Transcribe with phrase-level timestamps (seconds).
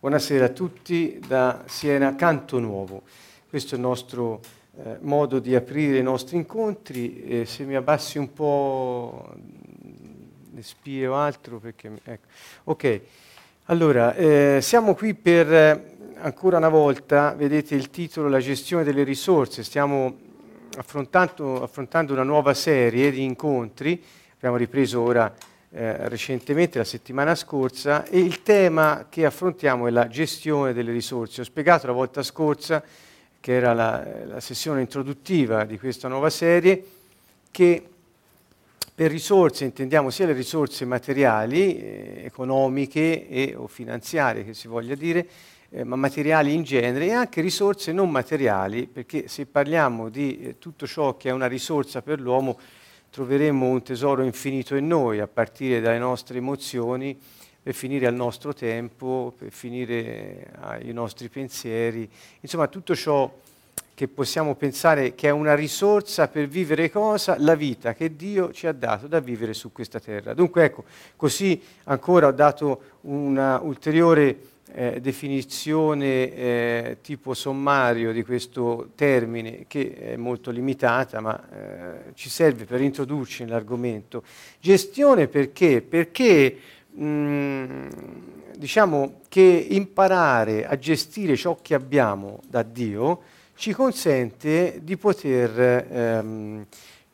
[0.00, 3.02] Buonasera a tutti da Siena Canto Nuovo.
[3.48, 4.40] Questo è il nostro
[4.76, 7.24] eh, modo di aprire i nostri incontri.
[7.24, 9.34] E se mi abbassi un po'
[10.54, 11.90] le spie o altro, perché...
[12.04, 12.26] Ecco.
[12.62, 13.00] Ok,
[13.64, 19.02] allora, eh, siamo qui per eh, ancora una volta, vedete il titolo, la gestione delle
[19.02, 19.64] risorse.
[19.64, 20.16] Stiamo
[20.76, 24.00] affrontando, affrontando una nuova serie di incontri.
[24.36, 25.34] Abbiamo ripreso ora
[25.70, 31.42] eh, recentemente, la settimana scorsa, e il tema che affrontiamo è la gestione delle risorse.
[31.42, 32.82] Ho spiegato la volta scorsa,
[33.40, 36.84] che era la, la sessione introduttiva di questa nuova serie,
[37.50, 37.86] che
[38.94, 44.96] per risorse intendiamo sia le risorse materiali, eh, economiche e, o finanziarie, che si voglia
[44.96, 45.26] dire,
[45.70, 50.58] eh, ma materiali in genere, e anche risorse non materiali, perché se parliamo di eh,
[50.58, 52.58] tutto ciò che è una risorsa per l'uomo,
[53.10, 57.18] troveremo un tesoro infinito in noi, a partire dalle nostre emozioni,
[57.62, 62.08] per finire al nostro tempo, per finire ai nostri pensieri,
[62.40, 63.30] insomma tutto ciò
[63.98, 67.34] che possiamo pensare che è una risorsa per vivere cosa?
[67.38, 70.34] La vita che Dio ci ha dato da vivere su questa terra.
[70.34, 70.84] Dunque ecco,
[71.16, 74.38] così ancora ho dato una ulteriore
[74.72, 82.28] eh, definizione eh, tipo sommario di questo termine che è molto limitata ma eh, ci
[82.28, 84.22] serve per introdurci nell'argomento.
[84.60, 85.82] Gestione perché?
[85.82, 86.56] Perché
[86.90, 87.86] mh,
[88.56, 93.22] diciamo che imparare a gestire ciò che abbiamo da Dio
[93.54, 96.66] ci consente di poter ehm,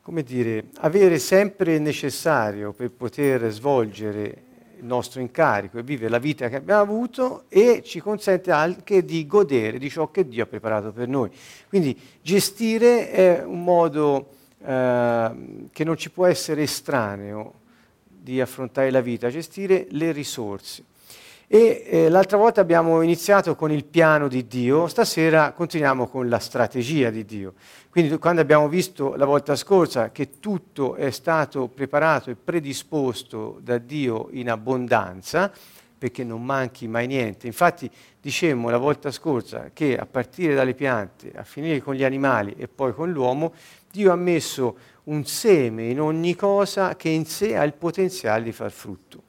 [0.04, 4.43] come dire, avere sempre il necessario per poter svolgere
[4.84, 9.78] nostro incarico e vivere la vita che abbiamo avuto e ci consente anche di godere
[9.78, 11.30] di ciò che Dio ha preparato per noi.
[11.68, 14.28] Quindi gestire è un modo
[14.64, 15.30] eh,
[15.72, 17.62] che non ci può essere estraneo
[18.06, 20.84] di affrontare la vita, gestire le risorse.
[21.46, 26.38] E eh, l'altra volta abbiamo iniziato con il piano di Dio, stasera continuiamo con la
[26.38, 27.52] strategia di Dio.
[27.94, 33.78] Quindi quando abbiamo visto la volta scorsa che tutto è stato preparato e predisposto da
[33.78, 35.52] Dio in abbondanza,
[35.96, 37.46] perché non manchi mai niente.
[37.46, 37.88] Infatti
[38.20, 42.66] dicemmo la volta scorsa che a partire dalle piante, a finire con gli animali e
[42.66, 43.54] poi con l'uomo,
[43.92, 48.50] Dio ha messo un seme in ogni cosa che in sé ha il potenziale di
[48.50, 49.22] far frutto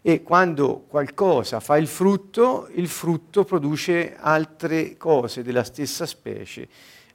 [0.00, 6.68] e quando qualcosa fa il frutto, il frutto produce altre cose della stessa specie,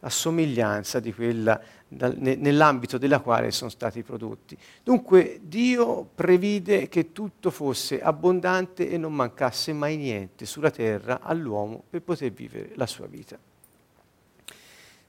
[0.07, 1.59] a somiglianza di quella
[1.89, 4.57] nell'ambito della quale sono stati prodotti.
[4.83, 11.83] Dunque Dio previde che tutto fosse abbondante e non mancasse mai niente sulla terra all'uomo
[11.89, 13.37] per poter vivere la sua vita.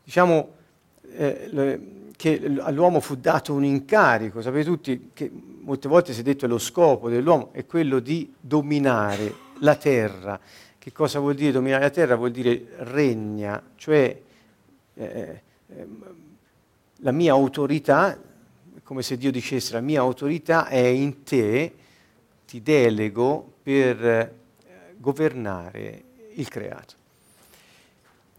[0.03, 0.55] Diciamo
[1.13, 1.81] eh,
[2.17, 5.31] che all'uomo fu dato un incarico, sapete tutti che
[5.61, 10.41] molte volte si è detto che lo scopo dell'uomo è quello di dominare la terra.
[10.77, 12.17] Che cosa vuol dire dominare la terra?
[12.17, 14.27] Vuol dire regna, cioè
[14.99, 15.87] eh, eh,
[16.97, 18.21] la mia autorità,
[18.83, 21.75] come se Dio dicesse la mia autorità è in te,
[22.47, 24.35] ti delego per eh,
[24.97, 26.03] governare
[26.35, 26.95] il creato.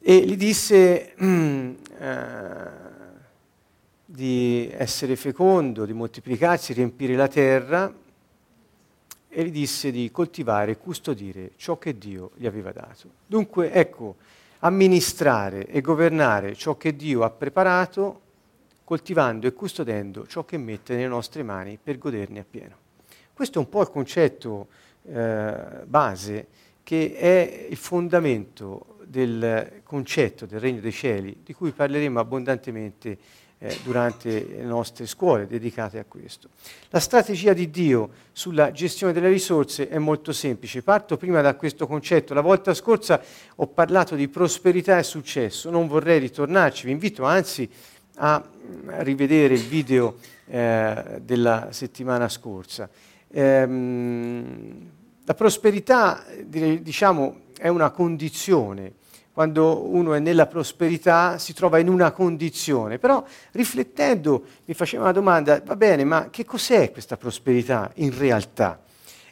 [0.01, 1.75] E gli disse, eh,
[4.05, 7.93] di essere fecondo, di moltiplicarsi, riempire la terra
[9.31, 13.09] e gli disse di coltivare e custodire ciò che Dio gli aveva dato.
[13.25, 14.15] Dunque, ecco,
[14.59, 18.21] amministrare e governare ciò che Dio ha preparato,
[18.83, 22.75] coltivando e custodendo ciò che mette nelle nostre mani per goderne appieno.
[23.33, 24.67] Questo è un po' il concetto
[25.03, 25.55] eh,
[25.85, 26.47] base
[26.83, 33.17] che è il fondamento del concetto del regno dei cieli, di cui parleremo abbondantemente
[33.59, 36.49] eh, durante le nostre scuole dedicate a questo.
[36.89, 40.81] La strategia di Dio sulla gestione delle risorse è molto semplice.
[40.81, 42.33] Parto prima da questo concetto.
[42.33, 43.21] La volta scorsa
[43.55, 47.69] ho parlato di prosperità e successo, non vorrei ritornarci, vi invito anzi
[48.21, 48.43] a
[48.97, 52.89] rivedere il video eh, della settimana scorsa.
[53.31, 54.91] Ehm,
[55.25, 58.93] la prosperità, diciamo, è una condizione
[59.39, 65.13] quando uno è nella prosperità si trova in una condizione, però riflettendo mi faceva una
[65.13, 68.81] domanda, va bene, ma che cos'è questa prosperità in realtà?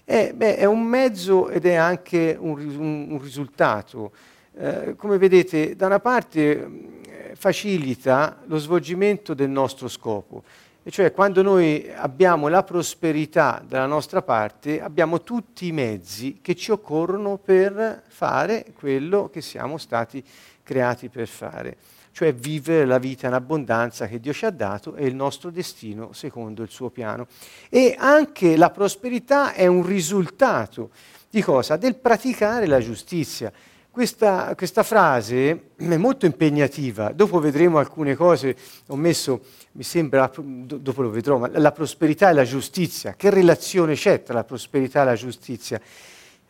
[0.06, 4.14] Eh, beh, è un mezzo ed è anche un, un, un risultato.
[4.58, 10.44] Eh, come vedete, da una parte eh, facilita lo svolgimento del nostro scopo,
[10.88, 16.56] e cioè quando noi abbiamo la prosperità dalla nostra parte, abbiamo tutti i mezzi che
[16.56, 20.24] ci occorrono per fare quello che siamo stati
[20.64, 21.76] creati per fare,
[22.14, 26.14] cioè vivere la vita in abbondanza che Dio ci ha dato e il nostro destino
[26.14, 27.28] secondo il suo piano.
[27.68, 30.92] E anche la prosperità è un risultato
[31.30, 31.76] di cosa?
[31.76, 33.52] Del praticare la giustizia.
[33.98, 38.56] Questa, questa, frase è molto impegnativa, dopo vedremo alcune cose,
[38.90, 39.42] ho messo,
[39.72, 44.36] mi sembra, dopo lo vedrò, ma la prosperità e la giustizia, che relazione c'è tra
[44.36, 45.82] la prosperità e la giustizia?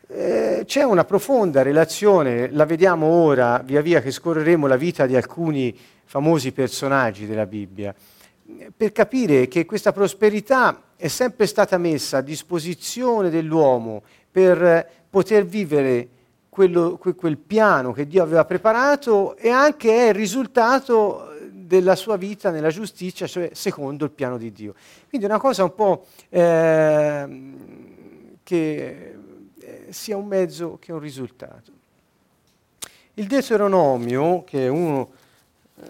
[0.08, 5.16] Eh, c'è una profonda relazione, la vediamo ora, via via che scorreremo la vita di
[5.16, 5.74] alcuni
[6.04, 7.94] famosi personaggi della Bibbia,
[8.76, 16.08] per capire che questa prosperità è sempre stata messa a disposizione dell'uomo per poter vivere
[16.58, 22.50] quello, quel piano che Dio aveva preparato e anche è il risultato della sua vita
[22.50, 24.74] nella giustizia, cioè secondo il piano di Dio.
[25.08, 27.52] Quindi è una cosa un po' eh,
[28.42, 29.18] che
[29.90, 31.70] sia un mezzo che un risultato.
[33.14, 35.10] Il Deuteronomio, che è uno
[35.80, 35.84] eh,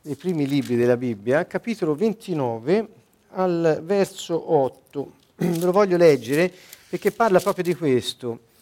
[0.00, 2.88] dei primi libri della Bibbia, capitolo 29
[3.30, 6.52] al verso 8, ve lo voglio leggere
[6.88, 8.52] perché parla proprio di questo.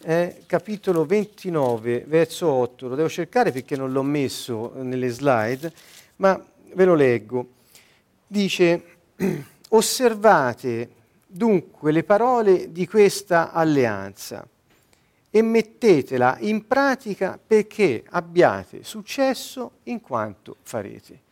[0.00, 5.72] Eh, capitolo 29, verso 8, lo devo cercare perché non l'ho messo nelle slide,
[6.16, 6.40] ma
[6.72, 7.48] ve lo leggo.
[8.24, 8.84] Dice,
[9.70, 10.90] osservate
[11.26, 14.46] dunque le parole di questa alleanza
[15.30, 21.22] e mettetela in pratica perché abbiate successo in quanto farete.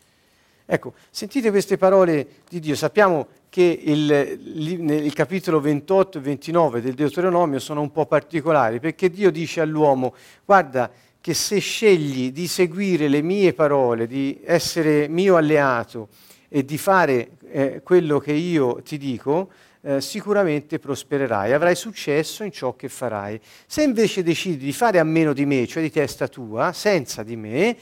[0.66, 2.74] Ecco, sentite queste parole di Dio.
[2.74, 4.38] Sappiamo che il,
[4.85, 10.14] il, capitolo 28 e 29 del Deuteronomio sono un po' particolari perché Dio dice all'uomo,
[10.44, 10.91] guarda
[11.23, 16.08] che se scegli di seguire le mie parole, di essere mio alleato
[16.50, 19.49] e di fare eh, quello che io ti dico,
[19.81, 23.41] eh, sicuramente prospererai, avrai successo in ciò che farai.
[23.67, 27.37] Se invece decidi di fare a meno di me, cioè di testa tua, senza di
[27.37, 27.75] me,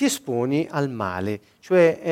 [0.00, 2.10] ti esponi al male, cioè eh,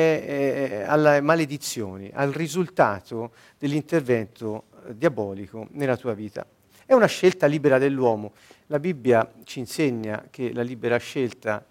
[0.69, 6.45] eh, alle maledizioni, al risultato dell'intervento eh, diabolico nella tua vita.
[6.85, 8.33] È una scelta libera dell'uomo.
[8.67, 11.65] La Bibbia ci insegna che la libera scelta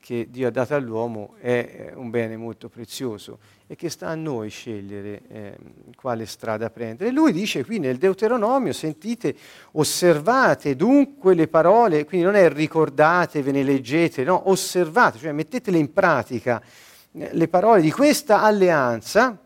[0.00, 4.48] che Dio ha dato all'uomo è un bene molto prezioso e che sta a noi
[4.48, 5.56] scegliere eh,
[5.94, 7.12] quale strada prendere.
[7.12, 9.36] Lui dice qui nel Deuteronomio, sentite,
[9.72, 15.78] osservate dunque le parole, quindi non è ricordate, ve ne leggete, no, osservate, cioè mettetele
[15.78, 16.60] in pratica
[17.12, 19.38] eh, le parole di questa alleanza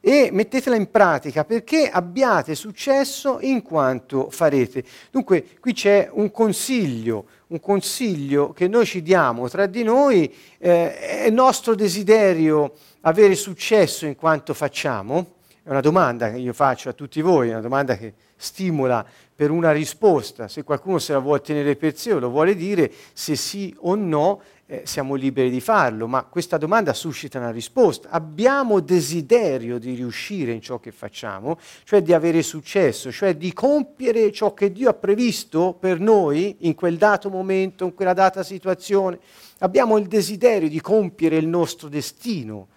[0.00, 4.84] e mettetela in pratica perché abbiate successo in quanto farete.
[5.10, 10.98] Dunque qui c'è un consiglio, un consiglio che noi ci diamo tra di noi, eh,
[10.98, 12.72] è nostro desiderio
[13.02, 15.34] avere successo in quanto facciamo?
[15.62, 19.04] È una domanda che io faccio a tutti voi, è una domanda che stimola
[19.34, 20.48] per una risposta.
[20.48, 23.94] Se qualcuno se la vuole tenere per sé o lo vuole dire, se sì o
[23.94, 28.10] no, eh, siamo liberi di farlo, ma questa domanda suscita una risposta.
[28.10, 34.32] Abbiamo desiderio di riuscire in ciò che facciamo, cioè di avere successo, cioè di compiere
[34.32, 39.20] ciò che Dio ha previsto per noi in quel dato momento, in quella data situazione.
[39.58, 42.68] Abbiamo il desiderio di compiere il nostro destino,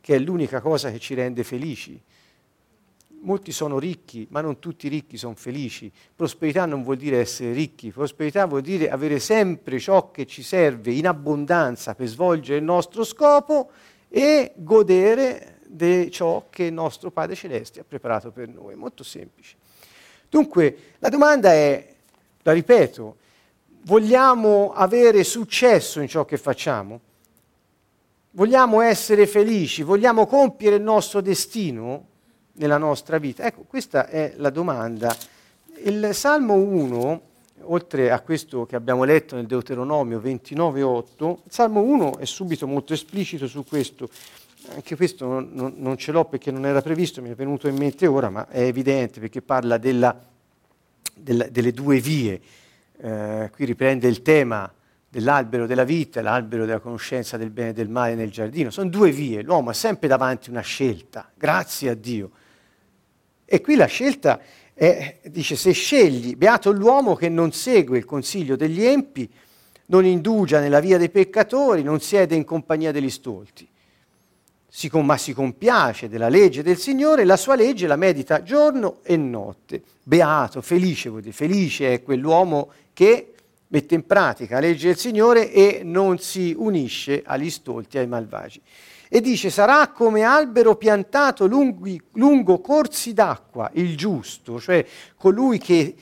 [0.00, 2.00] che è l'unica cosa che ci rende felici
[3.24, 5.90] molti sono ricchi, ma non tutti i ricchi sono felici.
[6.14, 10.92] Prosperità non vuol dire essere ricchi, prosperità vuol dire avere sempre ciò che ci serve
[10.92, 13.70] in abbondanza per svolgere il nostro scopo
[14.08, 18.74] e godere di ciò che il nostro Padre Celeste ha preparato per noi.
[18.76, 19.56] Molto semplice.
[20.28, 21.94] Dunque, la domanda è,
[22.42, 23.16] la ripeto,
[23.82, 27.00] vogliamo avere successo in ciò che facciamo?
[28.32, 29.82] Vogliamo essere felici?
[29.82, 32.12] Vogliamo compiere il nostro destino?
[32.54, 33.44] Nella nostra vita?
[33.44, 35.14] Ecco, questa è la domanda.
[35.84, 37.20] Il Salmo 1,
[37.62, 42.92] oltre a questo che abbiamo letto nel Deuteronomio 29.8, il Salmo 1 è subito molto
[42.92, 44.08] esplicito su questo.
[44.74, 47.76] Anche questo non, non, non, ce l'ho perché non era previsto, mi è venuto in
[47.76, 50.18] mente ora, ma è evidente perché parla della,
[51.14, 52.40] della, delle due vie.
[52.96, 54.72] Eh, qui riprende il tema
[55.14, 58.70] dell'albero della vita, l'albero della conoscenza del bene e del male nel giardino.
[58.70, 62.30] Sono due vie, l'uomo ha sempre davanti una scelta, grazie a Dio.
[63.44, 64.40] E qui la scelta
[64.72, 69.30] è, dice, se scegli, beato l'uomo che non segue il consiglio degli empi,
[69.86, 73.68] non indugia nella via dei peccatori, non siede in compagnia degli stolti,
[74.66, 79.16] si, ma si compiace della legge del Signore, la sua legge la medita giorno e
[79.16, 79.82] notte.
[80.02, 83.34] Beato, felice vuol dire, felice è quell'uomo che
[83.68, 88.60] mette in pratica la legge del Signore e non si unisce agli stolti, ai malvagi
[89.14, 95.94] e dice sarà come albero piantato lunghi, lungo corsi d'acqua, il giusto, cioè colui che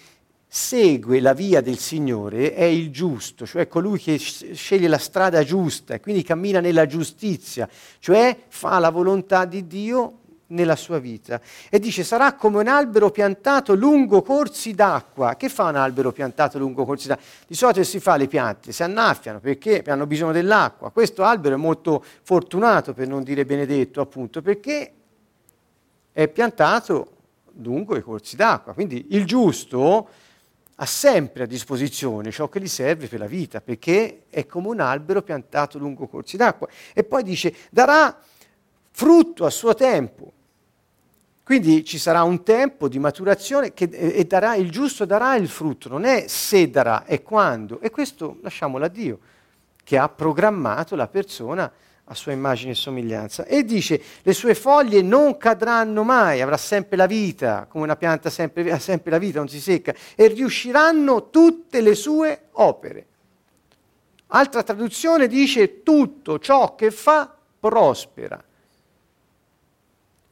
[0.46, 5.92] segue la via del Signore è il giusto, cioè colui che sceglie la strada giusta
[5.92, 10.20] e quindi cammina nella giustizia, cioè fa la volontà di Dio
[10.52, 11.40] nella sua vita.
[11.68, 15.36] E dice, sarà come un albero piantato lungo corsi d'acqua.
[15.36, 17.24] Che fa un albero piantato lungo corsi d'acqua?
[17.46, 20.90] Di solito si fa le piante, si annaffiano perché hanno bisogno dell'acqua.
[20.90, 24.92] Questo albero è molto fortunato, per non dire benedetto, appunto, perché
[26.12, 27.16] è piantato
[27.56, 28.72] lungo i corsi d'acqua.
[28.72, 30.08] Quindi il giusto
[30.76, 34.80] ha sempre a disposizione ciò che gli serve per la vita, perché è come un
[34.80, 36.66] albero piantato lungo corsi d'acqua.
[36.92, 38.18] E poi dice, darà
[38.90, 40.32] frutto a suo tempo.
[41.52, 45.90] Quindi ci sarà un tempo di maturazione che, e darà, il giusto darà il frutto,
[45.90, 47.78] non è se darà, è quando.
[47.80, 49.18] E questo lasciamolo a Dio,
[49.84, 51.70] che ha programmato la persona
[52.04, 53.44] a sua immagine e somiglianza.
[53.44, 58.30] E dice, le sue foglie non cadranno mai, avrà sempre la vita, come una pianta
[58.30, 63.06] sempre, ha sempre la vita, non si secca, e riusciranno tutte le sue opere.
[64.28, 67.30] Altra traduzione dice, tutto ciò che fa
[67.60, 68.42] prospera.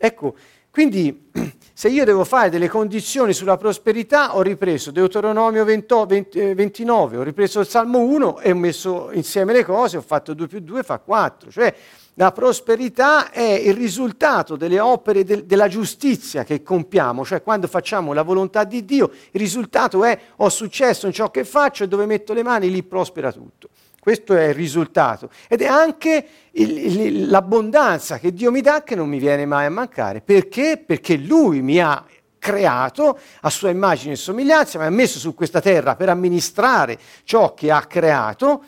[0.03, 0.35] Ecco,
[0.71, 1.31] quindi
[1.73, 7.23] se io devo fare delle condizioni sulla prosperità, ho ripreso Deuteronomio 20, 20, 29, ho
[7.23, 10.83] ripreso il Salmo 1 e ho messo insieme le cose, ho fatto 2 più 2
[10.83, 11.51] fa 4.
[11.51, 11.75] Cioè
[12.15, 18.13] la prosperità è il risultato delle opere de- della giustizia che compiamo, cioè quando facciamo
[18.13, 22.07] la volontà di Dio, il risultato è ho successo in ciò che faccio e dove
[22.07, 23.71] metto le mani lì prospera tutto.
[24.01, 25.31] Questo è il risultato.
[25.47, 29.71] Ed è anche il, l'abbondanza che Dio mi dà che non mi viene mai a
[29.71, 30.23] mancare.
[30.23, 30.83] Perché?
[30.85, 32.03] Perché Lui mi ha
[32.39, 37.53] creato a sua immagine e somiglianza, mi ha messo su questa terra per amministrare ciò
[37.53, 38.65] che ha creato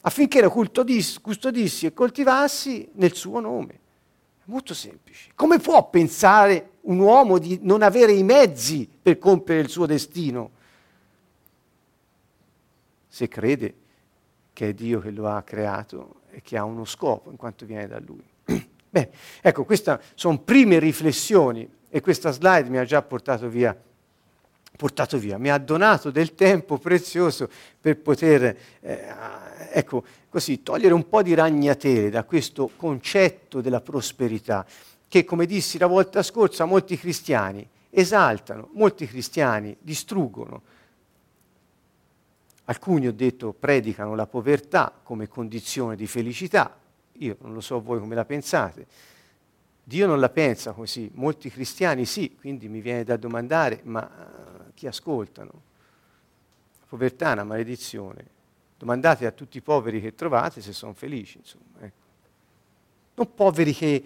[0.00, 3.74] affinché lo custodissi e coltivassi nel suo nome.
[4.38, 5.32] È molto semplice.
[5.34, 10.50] Come può pensare un uomo di non avere i mezzi per compiere il suo destino?
[13.06, 13.74] Se crede
[14.52, 17.86] che è Dio che lo ha creato e che ha uno scopo in quanto viene
[17.86, 18.24] da Lui.
[18.88, 23.76] Bene, ecco, queste sono prime riflessioni e questa slide mi ha già portato via,
[24.76, 25.38] portato via.
[25.38, 27.48] mi ha donato del tempo prezioso
[27.80, 29.14] per poter, eh,
[29.72, 34.66] ecco, così, togliere un po' di ragnatele da questo concetto della prosperità
[35.08, 40.62] che, come dissi la volta scorsa, molti cristiani esaltano, molti cristiani distruggono,
[42.64, 46.78] Alcuni, ho detto, predicano la povertà come condizione di felicità.
[47.14, 48.86] Io non lo so voi come la pensate.
[49.84, 54.72] Dio non la pensa così, molti cristiani sì, quindi mi viene da domandare, ma uh,
[54.74, 55.50] chi ascoltano?
[56.80, 58.24] La povertà è una maledizione.
[58.78, 61.80] Domandate a tutti i poveri che trovate se sono felici, insomma.
[61.80, 62.00] Ecco.
[63.14, 64.04] Non poveri che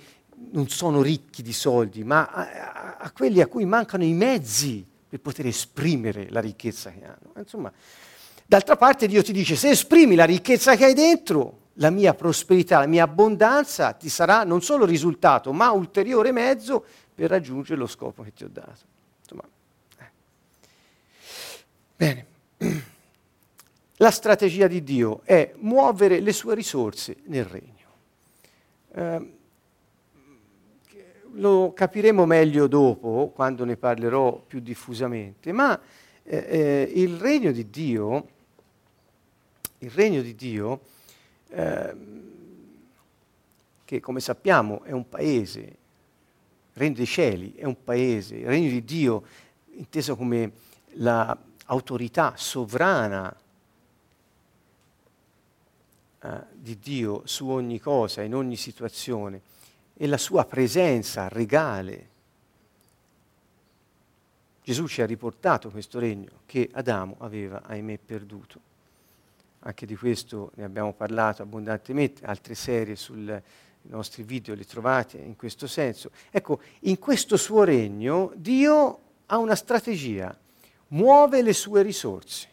[0.53, 4.85] non sono ricchi di soldi, ma a, a, a quelli a cui mancano i mezzi
[5.09, 7.33] per poter esprimere la ricchezza che hanno.
[7.37, 7.73] Insomma,
[8.49, 12.79] D'altra parte Dio ti dice, se esprimi la ricchezza che hai dentro, la mia prosperità,
[12.79, 18.23] la mia abbondanza ti sarà non solo risultato, ma ulteriore mezzo per raggiungere lo scopo
[18.23, 18.81] che ti ho dato.
[19.21, 19.43] Insomma,
[19.99, 20.11] eh.
[21.97, 22.27] Bene.
[23.99, 27.73] La strategia di Dio è muovere le sue risorse nel regno.
[28.93, 29.33] Eh,
[31.33, 35.81] lo capiremo meglio dopo, quando ne parlerò più diffusamente, ma
[36.23, 38.29] eh, eh il regno di Dio
[39.87, 40.81] il regno di Dio,
[41.49, 41.95] eh,
[43.85, 45.77] che come sappiamo è un paese, il
[46.73, 49.25] regno dei cieli è un paese, il regno di Dio
[49.75, 50.53] inteso come
[50.95, 53.35] l'autorità sovrana
[56.21, 59.41] eh, di Dio su ogni cosa, in ogni situazione,
[59.95, 62.15] e la sua presenza regale.
[64.65, 68.66] Gesù ci ha riportato questo regno che Adamo aveva, ahimè, perduto
[69.67, 73.29] anche di questo ne abbiamo parlato abbondantemente, altre serie sui
[73.83, 76.13] nostri video li trovate in questo senso.
[76.31, 80.37] Ecco, in questo suo regno Dio ha una strategia,
[80.89, 82.49] muove le sue risorse,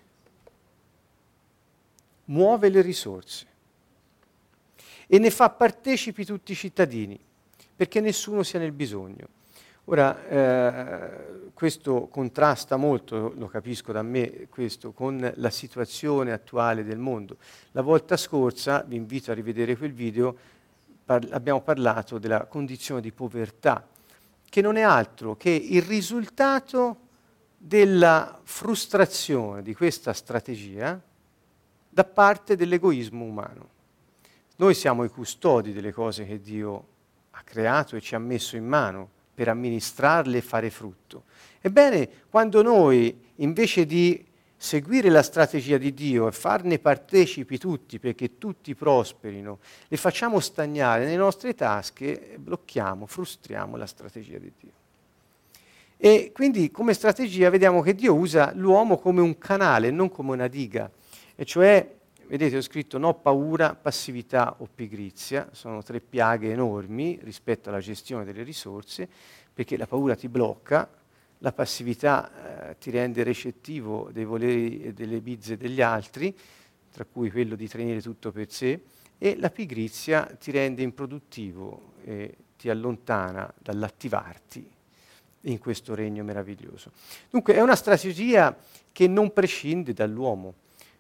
[2.25, 3.45] muove le risorse
[5.05, 7.19] e ne fa partecipi tutti i cittadini,
[7.75, 9.41] perché nessuno sia nel bisogno.
[9.85, 16.97] Ora, eh, questo contrasta molto, lo capisco da me, questo, con la situazione attuale del
[16.97, 17.35] mondo.
[17.71, 20.37] La volta scorsa, vi invito a rivedere quel video,
[21.03, 23.85] par- abbiamo parlato della condizione di povertà,
[24.49, 26.99] che non è altro che il risultato
[27.57, 30.97] della frustrazione di questa strategia
[31.89, 33.69] da parte dell'egoismo umano.
[34.55, 36.87] Noi siamo i custodi delle cose che Dio
[37.31, 41.23] ha creato e ci ha messo in mano per amministrarle e fare frutto.
[41.61, 44.23] Ebbene, quando noi invece di
[44.63, 49.59] seguire la strategia di Dio e farne partecipi tutti perché tutti prosperino,
[49.89, 54.71] le facciamo stagnare nelle nostre tasche, blocchiamo, frustriamo la strategia di Dio.
[55.97, 60.47] E quindi come strategia vediamo che Dio usa l'uomo come un canale, non come una
[60.47, 60.89] diga,
[61.35, 61.85] e cioè
[62.25, 68.23] Vedete, ho scritto no paura, passività o pigrizia, sono tre piaghe enormi rispetto alla gestione
[68.23, 69.07] delle risorse,
[69.53, 70.89] perché la paura ti blocca,
[71.39, 76.35] la passività eh, ti rende recettivo dei voleri e delle bizze degli altri,
[76.91, 78.79] tra cui quello di tenere tutto per sé,
[79.17, 84.71] e la pigrizia ti rende improduttivo e ti allontana dall'attivarti
[85.41, 86.91] in questo regno meraviglioso.
[87.29, 88.55] Dunque è una strategia
[88.91, 90.53] che non prescinde dall'uomo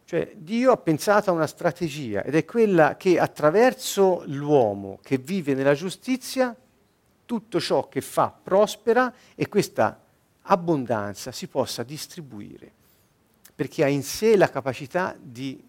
[0.05, 5.53] cioè Dio ha pensato a una strategia ed è quella che attraverso l'uomo che vive
[5.53, 6.55] nella giustizia
[7.25, 9.99] tutto ciò che fa prospera e questa
[10.41, 12.71] abbondanza si possa distribuire,
[13.55, 15.61] perché ha in sé la capacità di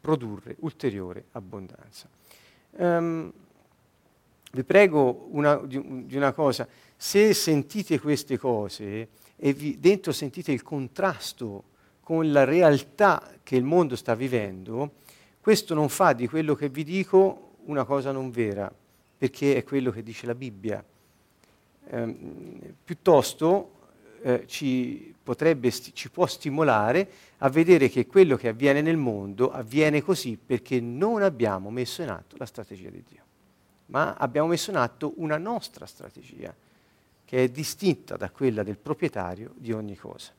[0.00, 2.08] produrre ulteriore abbondanza.
[2.72, 3.32] Um,
[4.52, 10.52] vi prego una, di, di, una cosa, se sentite queste cose e vi, dentro sentite
[10.52, 11.70] il contrasto
[12.02, 14.92] con la realtà che il mondo sta vivendo,
[15.40, 18.72] questo non fa di quello che vi dico una cosa non vera,
[19.18, 20.84] perché è quello che dice la Bibbia.
[21.84, 22.16] Eh,
[22.84, 23.70] piuttosto
[24.22, 30.02] eh, ci, potrebbe, ci può stimolare a vedere che quello che avviene nel mondo avviene
[30.02, 33.22] così perché non abbiamo messo in atto la strategia di Dio,
[33.86, 36.54] ma abbiamo messo in atto una nostra strategia
[37.24, 40.32] che è distinta da quella del proprietario di ogni cosa.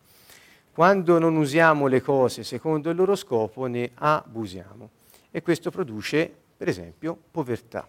[0.73, 4.89] Quando non usiamo le cose secondo il loro scopo, ne abusiamo.
[5.29, 7.87] E questo produce, per esempio, povertà.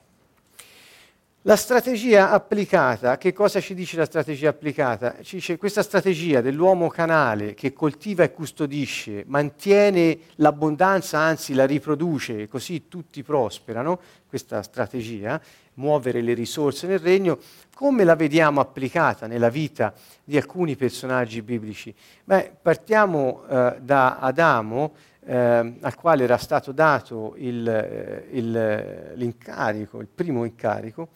[1.47, 5.17] La strategia applicata, che cosa ci dice la strategia applicata?
[5.23, 12.49] Ci dice questa strategia dell'uomo canale che coltiva e custodisce, mantiene l'abbondanza, anzi la riproduce,
[12.49, 15.41] così tutti prosperano, questa strategia,
[15.75, 17.39] muovere le risorse nel regno,
[17.75, 21.95] come la vediamo applicata nella vita di alcuni personaggi biblici?
[22.25, 30.01] Beh, partiamo eh, da Adamo, eh, al quale era stato dato il, eh, il, l'incarico,
[30.01, 31.09] il primo incarico,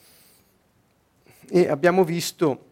[1.51, 2.66] e abbiamo visto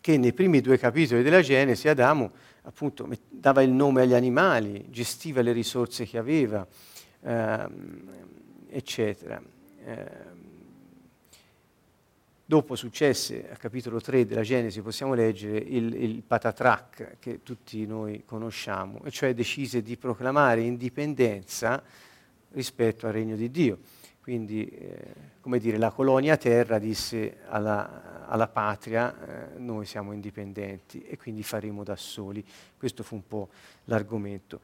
[0.00, 2.30] che nei primi due capitoli della Genesi Adamo
[2.62, 6.66] appunto dava il nome agli animali, gestiva le risorse che aveva,
[7.22, 8.10] ehm,
[8.68, 9.40] eccetera.
[9.84, 10.46] Eh,
[12.50, 18.24] Dopo successe, al capitolo 3 della Genesi, possiamo leggere il, il patatrac che tutti noi
[18.24, 21.82] conosciamo, e cioè decise di proclamare indipendenza
[22.52, 23.80] rispetto al regno di Dio.
[24.22, 24.98] Quindi, eh,
[25.42, 29.14] come dire, la colonia terra disse alla, alla patria,
[29.54, 32.42] eh, noi siamo indipendenti e quindi faremo da soli.
[32.78, 33.50] Questo fu un po'
[33.84, 34.60] l'argomento.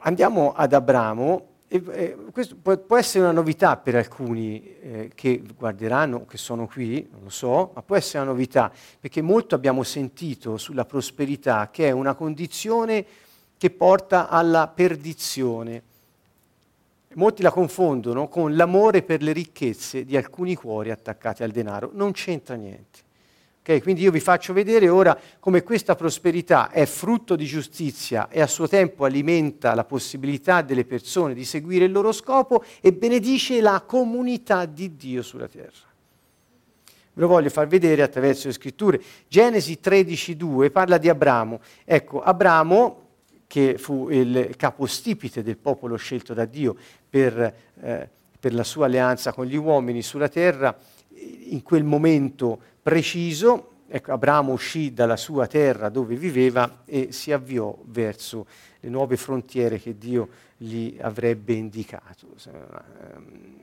[0.00, 5.40] Andiamo ad Abramo, e, eh, questo può, può, essere una novità per alcuni eh, che
[5.56, 9.84] guarderanno, che sono qui, non lo so, ma può essere una novità, perché molto abbiamo
[9.84, 13.06] sentito sulla prosperità, che è una condizione
[13.56, 15.82] che porta alla perdizione.
[17.14, 21.90] Molti la confondono con l'amore per le ricchezze di alcuni cuori attaccati al denaro.
[21.94, 23.09] Non c'entra niente.
[23.70, 23.80] Okay?
[23.80, 28.48] Quindi io vi faccio vedere ora come questa prosperità è frutto di giustizia e a
[28.48, 33.80] suo tempo alimenta la possibilità delle persone di seguire il loro scopo e benedice la
[33.86, 35.88] comunità di Dio sulla terra.
[37.12, 39.00] Ve lo voglio far vedere attraverso le scritture.
[39.28, 41.60] Genesi 13.2 parla di Abramo.
[41.84, 43.02] Ecco, Abramo,
[43.46, 46.74] che fu il capostipite del popolo scelto da Dio
[47.08, 50.76] per, eh, per la sua alleanza con gli uomini sulla terra,
[51.50, 57.76] in quel momento preciso, ecco, Abramo uscì dalla sua terra dove viveva e si avviò
[57.84, 58.46] verso
[58.80, 62.28] le nuove frontiere che Dio gli avrebbe indicato.
[62.46, 63.60] Ehm,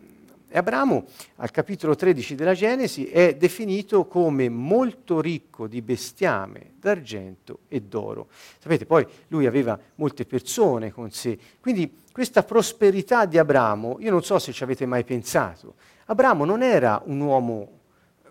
[0.50, 1.06] e Abramo,
[1.38, 8.30] al capitolo 13 della Genesi, è definito come molto ricco di bestiame, d'argento e d'oro.
[8.58, 14.24] Sapete, poi lui aveva molte persone con sé, quindi questa prosperità di Abramo, io non
[14.24, 15.76] so se ci avete mai pensato,
[16.06, 17.77] Abramo non era un uomo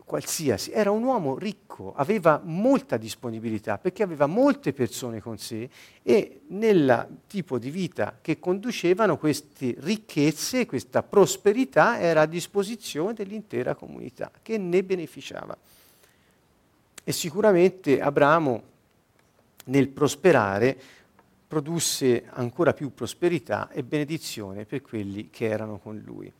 [0.07, 5.69] qualsiasi, era un uomo ricco, aveva molta disponibilità perché aveva molte persone con sé
[6.05, 13.75] e nel tipo di vita che conducevano queste ricchezze, questa prosperità era a disposizione dell'intera
[13.75, 15.59] comunità che ne beneficiava.
[17.03, 18.62] E sicuramente Abramo
[19.64, 20.79] nel prosperare
[21.49, 26.33] produsse ancora più prosperità e benedizione per quelli che erano con lui.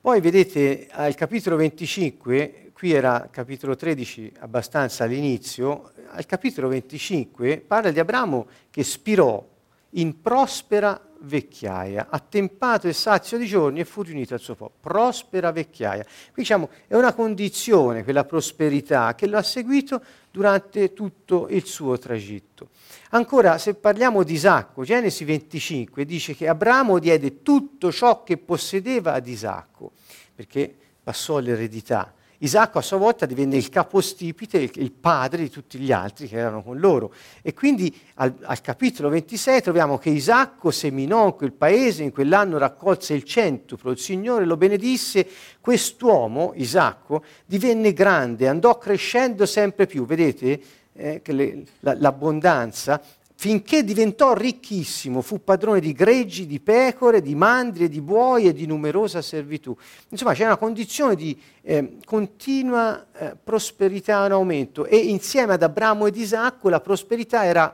[0.00, 7.90] Poi vedete al capitolo 25, qui era capitolo 13 abbastanza all'inizio, al capitolo 25 parla
[7.90, 9.44] di Abramo che spirò
[9.90, 14.78] in prospera vecchiaia, attempato e sazio di giorni e fu riunito al suo popolo.
[14.80, 16.04] Prospera vecchiaia.
[16.04, 20.00] Qui diciamo è una condizione, quella prosperità, che lo ha seguito
[20.38, 22.68] durante tutto il suo tragitto.
[23.10, 29.14] Ancora, se parliamo di Isacco, Genesi 25 dice che Abramo diede tutto ciò che possedeva
[29.14, 29.90] ad Isacco,
[30.32, 30.72] perché
[31.02, 32.14] passò l'eredità.
[32.40, 36.62] Isacco a sua volta divenne il capostipite, il, padre di tutti gli altri che erano
[36.62, 37.12] con loro.
[37.42, 42.56] E quindi al, al, capitolo 26 troviamo che Isacco seminò in quel paese, in quell'anno
[42.56, 45.26] raccolse il centuplo, il Signore lo benedisse,
[45.60, 50.06] quest'uomo, Isacco, divenne grande, andò crescendo sempre più.
[50.06, 50.60] Vedete
[50.92, 53.02] eh, che le, la, l'abbondanza
[53.40, 58.66] finché diventò ricchissimo, fu padrone di greggi, di pecore, di mandrie, di buoi e di
[58.66, 59.76] numerosa servitù.
[60.08, 66.08] Insomma, c'è una condizione di eh, continua eh, prosperità in aumento e insieme ad Abramo
[66.08, 67.72] ed Isacco la prosperità era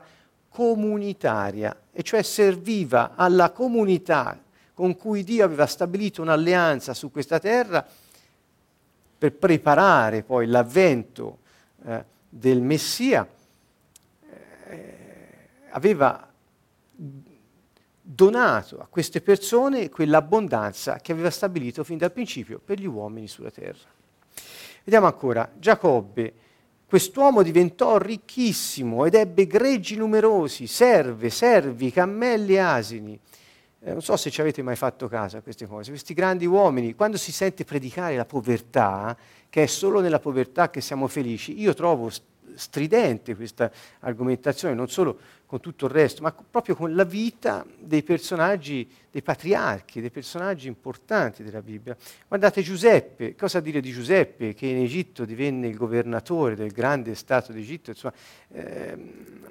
[0.49, 4.39] comunitaria, e cioè serviva alla comunità
[4.71, 7.83] con cui Dio aveva stabilito un'alleanza su questa terra
[9.17, 11.39] per preparare poi l'avvento
[11.87, 13.27] eh, del Messia
[15.75, 16.31] aveva
[18.01, 23.51] donato a queste persone quell'abbondanza che aveva stabilito fin dal principio per gli uomini sulla
[23.51, 23.89] terra.
[24.83, 26.33] Vediamo ancora, Giacobbe,
[26.85, 33.19] quest'uomo diventò ricchissimo ed ebbe greggi numerosi, serve, servi, cammelli e asini.
[33.81, 35.89] Eh, non so se ci avete mai fatto caso a queste cose.
[35.89, 39.17] Questi grandi uomini, quando si sente predicare la povertà,
[39.49, 42.09] che è solo nella povertà che siamo felici, io trovo
[42.55, 48.03] stridente questa argomentazione, non solo con tutto il resto, ma proprio con la vita dei
[48.03, 51.95] personaggi, dei patriarchi, dei personaggi importanti della Bibbia.
[52.27, 57.51] Guardate Giuseppe, cosa dire di Giuseppe che in Egitto divenne il governatore del grande Stato
[57.51, 58.13] d'Egitto, insomma,
[58.51, 58.97] eh,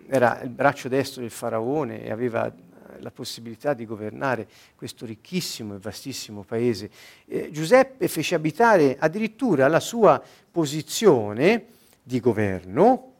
[0.09, 2.53] era il braccio destro del faraone e aveva
[3.01, 6.91] la possibilità di governare questo ricchissimo e vastissimo paese.
[7.27, 11.67] Eh, Giuseppe fece abitare addirittura la sua posizione
[12.07, 13.13] di governo,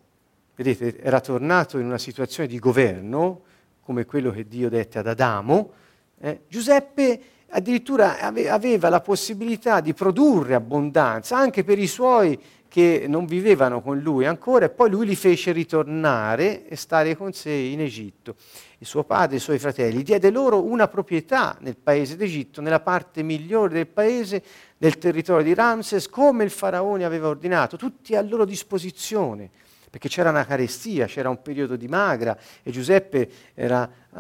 [0.55, 3.41] vedete, era tornato in una situazione di governo,
[3.83, 5.73] come quello che Dio dette ad Adamo,
[6.21, 13.05] eh, Giuseppe addirittura ave- aveva la possibilità di produrre abbondanza anche per i suoi che
[13.07, 17.53] non vivevano con lui ancora e poi lui li fece ritornare e stare con sé
[17.53, 18.35] in Egitto.
[18.79, 22.81] Il suo padre e i suoi fratelli diede loro una proprietà nel paese d'Egitto, nella
[22.81, 24.43] parte migliore del paese,
[24.85, 29.51] nel territorio di Ramses, come il faraone aveva ordinato, tutti a loro disposizione
[29.89, 34.19] perché c'era una carestia, c'era un periodo di magra e Giuseppe era, uh,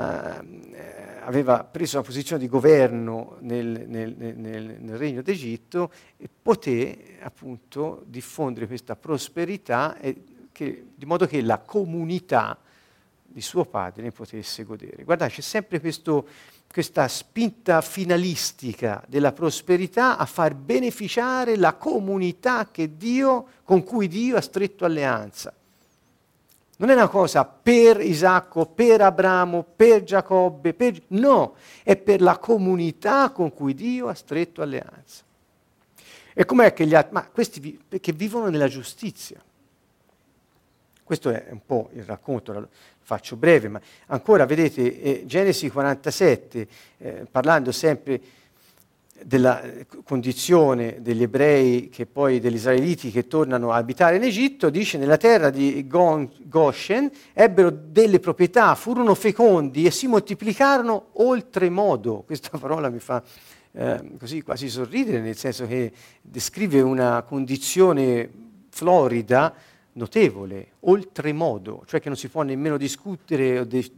[1.24, 8.04] aveva preso una posizione di governo nel, nel, nel, nel, regno d'Egitto e poté appunto
[8.06, 10.22] diffondere questa prosperità e
[10.52, 12.56] che, di modo che la comunità
[13.24, 15.02] di suo padre ne potesse godere.
[15.02, 16.28] Guardate, c'è sempre questo,
[16.74, 24.40] questa spinta finalistica della prosperità a far beneficiare la comunità Dio, con cui Dio ha
[24.40, 25.54] stretto alleanza.
[26.78, 31.00] Non è una cosa per Isacco, per Abramo, per Giacobbe, per...
[31.10, 35.22] no, è per la comunità con cui Dio ha stretto alleanza.
[36.34, 37.12] E com'è che gli altri...
[37.12, 37.80] Ma questi vi...
[38.00, 39.40] che vivono nella giustizia.
[41.04, 42.68] Questo è un po' il racconto, lo
[43.02, 48.20] faccio breve, ma ancora vedete eh, Genesi 47, eh, parlando sempre
[49.22, 49.62] della
[50.02, 55.16] condizione degli ebrei che poi degli israeliti che tornano a abitare in Egitto, dice nella
[55.16, 62.22] terra di Goshen ebbero delle proprietà, furono fecondi e si moltiplicarono oltremodo.
[62.26, 63.22] Questa parola mi fa
[63.72, 68.28] eh, così quasi sorridere, nel senso che descrive una condizione
[68.70, 69.54] florida,
[69.94, 73.92] notevole, oltremodo, cioè che non si può nemmeno discutere de-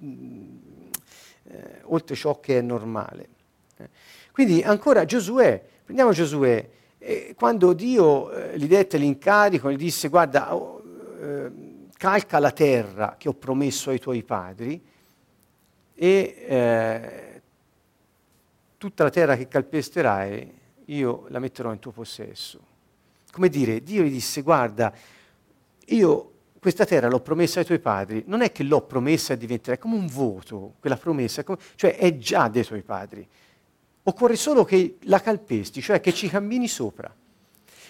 [1.45, 3.29] eh, oltre ciò che è normale.
[3.77, 3.89] Eh.
[4.33, 10.55] Quindi ancora Giosuè, prendiamo Giosuè, eh, quando Dio eh, gli dette l'incarico, gli disse guarda,
[10.55, 10.83] oh,
[11.21, 11.51] eh,
[11.97, 14.83] calca la terra che ho promesso ai tuoi padri
[15.95, 17.43] e eh,
[18.77, 20.55] tutta la terra che calpesterai
[20.87, 22.61] io la metterò in tuo possesso.
[23.33, 24.93] Come dire, Dio gli disse guarda,
[25.87, 26.31] io
[26.67, 29.95] questa terra l'ho promessa ai tuoi padri, non è che l'ho promessa e diventerà come
[29.95, 31.45] un voto, quella promessa,
[31.77, 33.25] cioè è già dei tuoi padri.
[34.03, 37.15] Occorre solo che la calpesti, cioè che ci cammini sopra.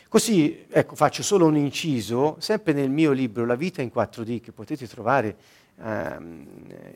[0.09, 4.53] Così, ecco, faccio solo un inciso, sempre nel mio libro La vita in 4D, che
[4.53, 5.37] potete trovare
[5.77, 6.47] um,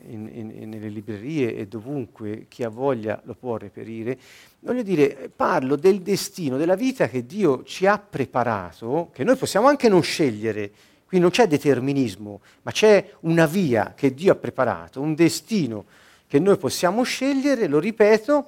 [0.07, 4.17] in, in, nelle librerie e dovunque chi ha voglia lo può reperire.
[4.59, 9.67] Voglio dire, parlo del destino, della vita che Dio ci ha preparato, che noi possiamo
[9.67, 10.71] anche non scegliere,
[11.11, 15.83] qui non c'è determinismo, ma c'è una via che Dio ha preparato, un destino
[16.25, 18.45] che noi possiamo scegliere, lo ripeto,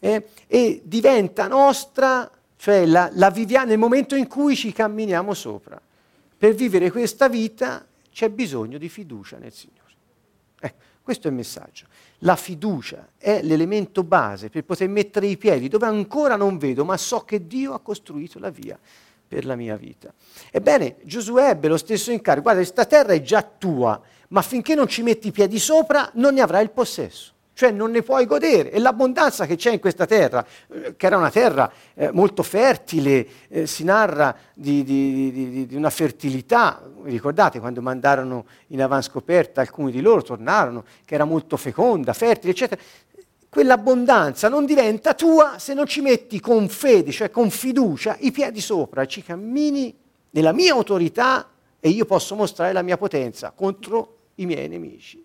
[0.00, 5.80] eh, e diventa nostra, cioè la, la viviamo nel momento in cui ci camminiamo sopra.
[6.36, 9.94] Per vivere questa vita c'è bisogno di fiducia nel Signore.
[10.58, 11.86] Ecco, questo è il messaggio.
[12.22, 16.96] La fiducia è l'elemento base per poter mettere i piedi dove ancora non vedo, ma
[16.96, 18.76] so che Dio ha costruito la via
[19.30, 20.12] per la mia vita.
[20.50, 22.42] Ebbene, Giosuè ebbe lo stesso incarico.
[22.42, 26.34] Guarda, questa terra è già tua, ma finché non ci metti i piedi sopra non
[26.34, 27.34] ne avrai il possesso.
[27.52, 28.72] Cioè non ne puoi godere.
[28.72, 33.24] E l'abbondanza che c'è in questa terra, eh, che era una terra eh, molto fertile,
[33.48, 39.92] eh, si narra di, di, di, di, una fertilità, ricordate quando mandarono in avanscoperta alcuni
[39.92, 42.82] di loro, tornarono, che era molto feconda, fertile, eccetera
[43.50, 48.60] quell'abbondanza non diventa tua se non ci metti con fede, cioè con fiducia, i piedi
[48.60, 49.94] sopra, ci cammini
[50.30, 51.48] nella mia autorità
[51.80, 55.22] e io posso mostrare la mia potenza contro i miei nemici.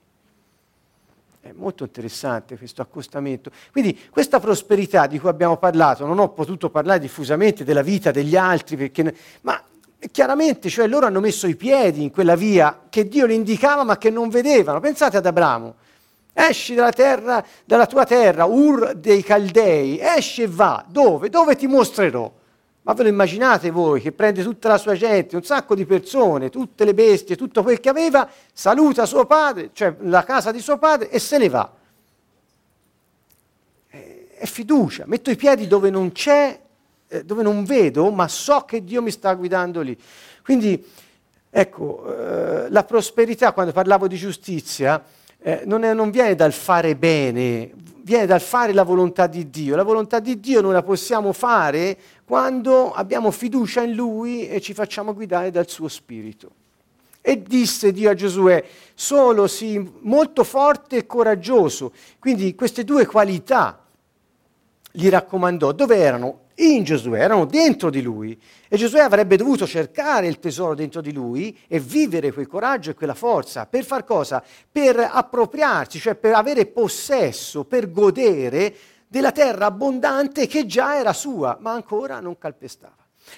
[1.40, 3.52] È molto interessante questo accostamento.
[3.72, 8.36] Quindi questa prosperità di cui abbiamo parlato, non ho potuto parlare diffusamente della vita degli
[8.36, 9.62] altri, perché, ma
[10.10, 14.00] chiaramente cioè, loro hanno messo i piedi in quella via che Dio le indicava ma
[14.00, 14.80] che non vedevano.
[14.80, 15.76] Pensate ad Abramo
[16.38, 20.84] Esci dalla terra, dalla tua terra, Ur dei Caldei, esci e va.
[20.86, 21.30] Dove?
[21.30, 22.30] Dove ti mostrerò?
[22.82, 26.50] Ma ve lo immaginate voi che prende tutta la sua gente, un sacco di persone,
[26.50, 30.78] tutte le bestie, tutto quel che aveva, saluta suo padre, cioè la casa di suo
[30.78, 31.72] padre e se ne va.
[33.88, 36.60] È fiducia, metto i piedi dove non c'è,
[37.08, 39.98] eh, dove non vedo, ma so che Dio mi sta guidando lì.
[40.44, 40.86] Quindi,
[41.50, 45.02] ecco, eh, la prosperità, quando parlavo di giustizia,
[45.48, 47.70] eh, non, è, non viene dal fare bene,
[48.02, 49.76] viene dal fare la volontà di Dio.
[49.76, 54.74] La volontà di Dio noi la possiamo fare quando abbiamo fiducia in Lui e ci
[54.74, 56.50] facciamo guidare dal suo Spirito.
[57.22, 61.92] E disse Dio a Giosuè, solo sii molto forte e coraggioso.
[62.18, 63.86] Quindi queste due qualità
[64.92, 65.74] gli raccomandò.
[65.74, 66.40] Dove erano?
[66.56, 71.12] In Giosuè, erano dentro di lui e Giosuè avrebbe dovuto cercare il tesoro dentro di
[71.12, 74.44] lui e vivere quel coraggio e quella forza per far cosa?
[74.72, 78.74] Per appropriarsi, cioè per avere possesso, per godere
[79.08, 82.96] della terra abbondante che già era sua, ma ancora non calpestava.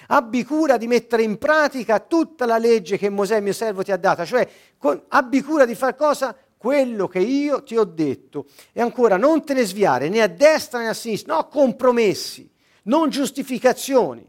[0.08, 3.96] Abbi cura di mettere in pratica tutta la legge che Mosè mio servo ti ha
[3.96, 6.36] data, cioè con, abbi cura di far cosa?
[6.58, 8.46] quello che io ti ho detto.
[8.72, 12.50] E ancora non te ne sviare né a destra né a sinistra, no compromessi
[12.84, 14.26] non giustificazioni.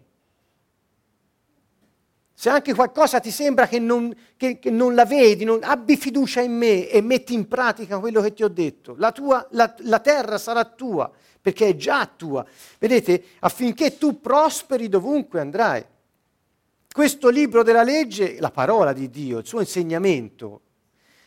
[2.34, 6.40] Se anche qualcosa ti sembra che non, che, che non la vedi, non, abbi fiducia
[6.40, 8.96] in me e metti in pratica quello che ti ho detto.
[8.98, 12.46] La, tua, la, la terra sarà tua, perché è già tua.
[12.78, 15.86] Vedete, affinché tu prosperi dovunque andrai.
[16.90, 20.62] Questo libro della legge, la parola di Dio, il suo insegnamento,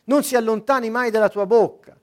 [0.05, 1.95] non si allontani mai dalla tua bocca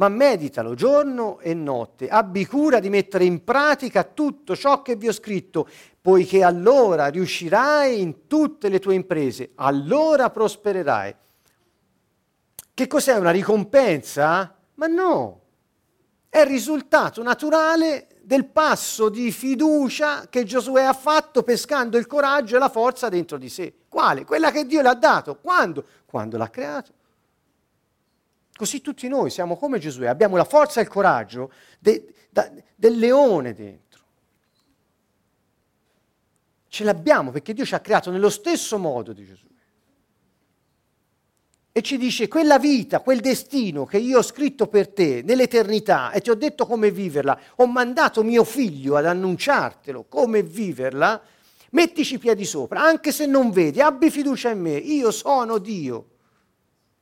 [0.00, 5.08] ma meditalo giorno e notte, abbi cura di mettere in pratica tutto ciò che vi
[5.08, 5.68] ho scritto,
[6.00, 11.14] poiché allora riuscirai in tutte le tue imprese, allora prospererai.
[12.72, 14.56] Che cos'è una ricompensa?
[14.76, 15.40] Ma no,
[16.30, 22.56] è il risultato naturale del passo di fiducia che Giosuè ha fatto pescando il coraggio
[22.56, 23.74] e la forza dentro di sé.
[23.86, 24.24] Quale?
[24.24, 25.36] Quella che Dio le ha dato.
[25.36, 25.84] Quando?
[26.06, 26.92] Quando l'ha creato.
[28.60, 32.98] Così tutti noi siamo come Gesù, abbiamo la forza e il coraggio de, da, del
[32.98, 34.04] leone dentro.
[36.68, 39.46] Ce l'abbiamo perché Dio ci ha creato nello stesso modo di Gesù.
[41.72, 46.20] E ci dice, quella vita, quel destino che io ho scritto per te nell'eternità e
[46.20, 51.18] ti ho detto come viverla, ho mandato mio figlio ad annunciartelo come viverla,
[51.70, 56.09] mettici i piedi sopra, anche se non vedi, abbi fiducia in me, io sono Dio.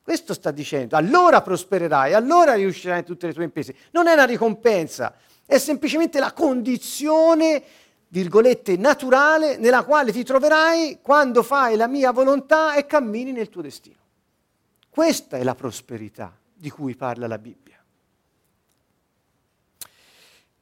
[0.09, 3.75] Questo sta dicendo, allora prospererai, allora riuscirai in tutte le tue imprese.
[3.91, 5.13] Non è una ricompensa,
[5.45, 7.61] è semplicemente la condizione,
[8.07, 13.61] virgolette, naturale nella quale ti troverai quando fai la mia volontà e cammini nel tuo
[13.61, 13.99] destino.
[14.89, 17.77] Questa è la prosperità di cui parla la Bibbia.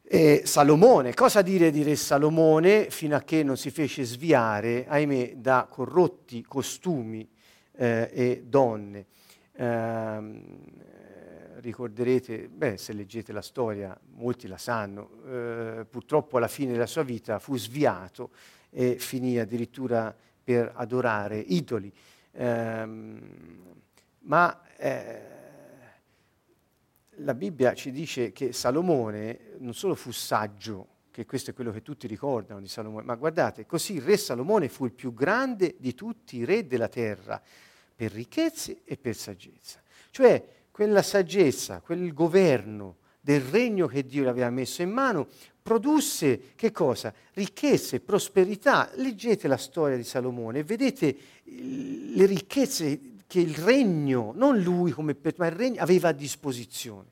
[0.01, 5.35] E Salomone, cosa dire di re Salomone fino a che non si fece sviare, ahimè,
[5.37, 7.25] da corrotti costumi
[7.77, 9.05] eh, e donne?
[9.59, 10.43] Ehm,
[11.59, 17.03] ricorderete, beh, se leggete la storia, molti la sanno, eh, purtroppo alla fine della sua
[17.03, 18.29] vita fu sviato
[18.69, 21.91] e finì addirittura per adorare idoli.
[22.31, 22.85] Eh,
[24.19, 25.21] ma eh,
[27.21, 31.81] la Bibbia ci dice che Salomone non solo fu saggio, che questo è quello che
[31.81, 35.95] tutti ricordano di Salomone, ma guardate, così il re Salomone fu il più grande di
[35.95, 37.41] tutti i re della terra,
[37.97, 39.81] per ricchezze e per saggezza.
[40.11, 45.27] Cioè quella saggezza, quel governo del regno che Dio le aveva messo in mano,
[45.63, 47.11] produsse che cosa?
[47.33, 48.91] Ricchezze, prosperità.
[48.93, 55.15] Leggete la storia di Salomone e vedete le ricchezze che il regno, non lui come
[55.15, 57.09] per, ma il regno aveva a disposizione.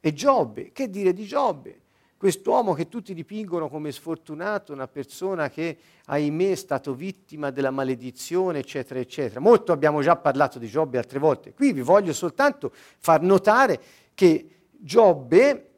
[0.00, 1.80] E Giobbe, che dire di Giobbe?
[2.20, 8.58] Quest'uomo che tutti dipingono come sfortunato, una persona che ahimè è stato vittima della maledizione,
[8.58, 9.40] eccetera, eccetera.
[9.40, 11.54] Molto abbiamo già parlato di Giobbe altre volte.
[11.54, 13.80] Qui vi voglio soltanto far notare
[14.12, 15.70] che Giobbe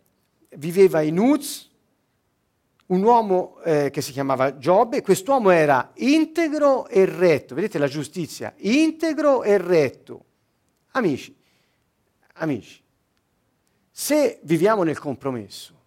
[0.56, 1.70] viveva in Uz,
[2.86, 8.52] un uomo eh, che si chiamava Giobbe, quest'uomo era integro e retto, vedete la giustizia,
[8.56, 10.24] integro e retto.
[10.90, 11.36] Amici,
[12.32, 12.82] amici,
[13.92, 15.81] se viviamo nel compromesso,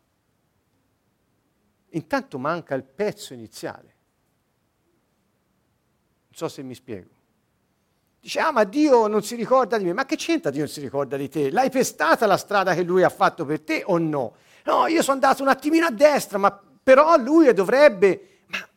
[1.96, 3.94] intanto manca il pezzo iniziale.
[6.28, 7.10] Non so se mi spiego.
[8.20, 10.82] Dice, ah ma Dio non si ricorda di me, ma che c'entra Dio non si
[10.82, 11.52] ricorda di te?
[11.52, 14.36] L'hai pestata la strada che lui ha fatto per te o no?
[14.66, 18.40] No, io sono andato un attimino a destra, ma però lui dovrebbe...
[18.48, 18.68] Ma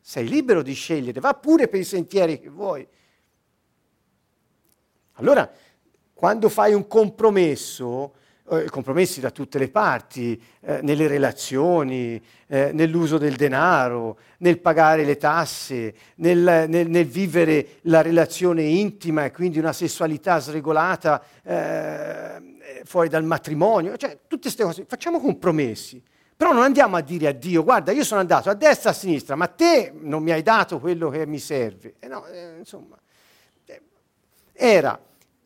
[0.00, 2.86] sei libero di scegliere, va pure per i sentieri che vuoi.
[5.14, 5.50] Allora,
[6.12, 8.14] quando fai un compromesso,
[8.50, 15.04] eh, compromessi da tutte le parti, eh, nelle relazioni, eh, nell'uso del denaro, nel pagare
[15.04, 22.82] le tasse, nel, nel, nel, vivere la relazione intima e quindi una sessualità sregolata eh,
[22.84, 26.02] fuori dal matrimonio, cioè tutte queste cose, facciamo compromessi.
[26.36, 28.96] Però non andiamo a dire a Dio, guarda, io sono andato a destra e a
[28.96, 31.94] sinistra, ma te non mi hai dato quello che mi serve.
[32.00, 32.98] Eh no, eh, insomma,
[34.52, 35.00] era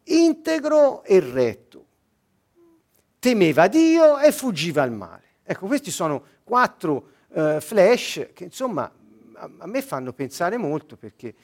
[0.04, 1.67] integro e retto
[3.18, 5.22] temeva Dio e fuggiva al male.
[5.42, 8.90] Ecco, questi sono quattro eh, flash che insomma
[9.34, 11.34] a, a, me fanno pensare molto perché...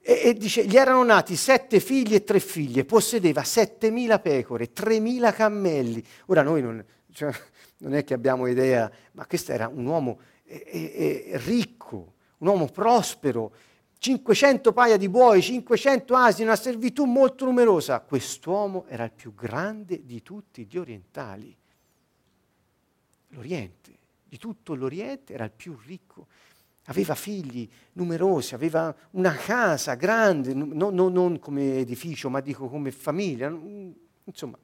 [0.00, 5.32] E, e, dice, gli erano nati sette figli e tre figlie, possedeva settemila pecore, tremila
[5.32, 6.02] cammelli.
[6.26, 6.82] Ora noi non,
[7.12, 7.30] cioè,
[7.78, 12.66] non, è che abbiamo idea, ma questo era un uomo eh, eh, ricco, un uomo
[12.66, 13.52] prospero,
[13.98, 18.00] 500 paia di buoi, 500 asini, una servitù molto numerosa.
[18.00, 21.54] Quest'uomo era il più grande di tutti gli orientali.
[23.30, 26.26] L'Oriente, di tutto l'Oriente era il più ricco.
[26.84, 32.90] Aveva figli numerosi, aveva una casa grande, no, no, non come edificio, ma dico come
[32.92, 33.54] famiglia.
[34.24, 34.58] Insomma,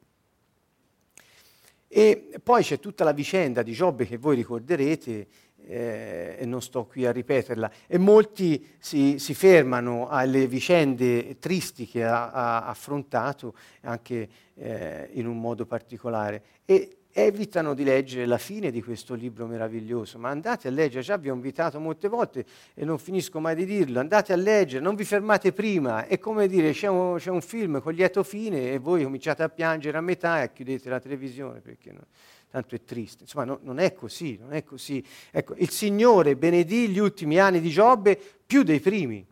[1.97, 5.29] e poi c'è tutta la vicenda di Giobbe che voi ricorderete,
[5.67, 11.87] eh, e non sto qui a ripeterla, e molti si, si fermano alle vicende tristi
[11.87, 18.39] che ha, ha affrontato anche eh, in un modo particolare e evitano di leggere la
[18.39, 22.45] fine di questo libro meraviglioso, ma andate a leggere, già vi ho invitato molte volte
[22.75, 26.49] e non finisco mai di dirlo, andate a leggere, non vi fermate prima, è come
[26.49, 30.01] dire c'è un, c'è un film con lieto fine e voi cominciate a piangere a
[30.01, 31.93] metà e chiudete la televisione perché...
[31.93, 32.05] No?
[32.55, 33.25] Tanto è triste.
[33.25, 35.05] Insomma, no, non è così, non è così.
[35.33, 39.27] Ecco, il Signore benedì gli ultimi anni di Giobbe più dei primi.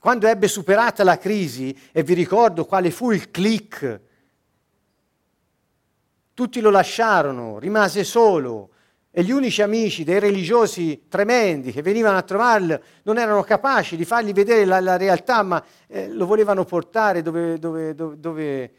[0.00, 4.00] Quando ebbe superata la crisi, e vi ricordo quale fu il click,
[6.34, 8.70] tutti lo lasciarono, rimase solo,
[9.12, 14.04] e gli unici amici dei religiosi tremendi che venivano a trovarlo non erano capaci di
[14.04, 18.72] fargli vedere la, la realtà, ma eh, lo volevano portare dove, dove, dove, dove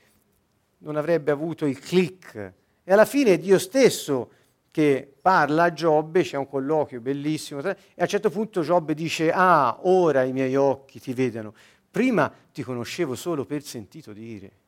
[0.79, 4.31] non avrebbe avuto il click e alla fine è Dio stesso
[4.71, 9.31] che parla a Giobbe, c'è un colloquio bellissimo, e a un certo punto Giobbe dice,
[9.31, 11.53] ah, ora i miei occhi ti vedono,
[11.89, 14.59] prima ti conoscevo solo per sentito dire.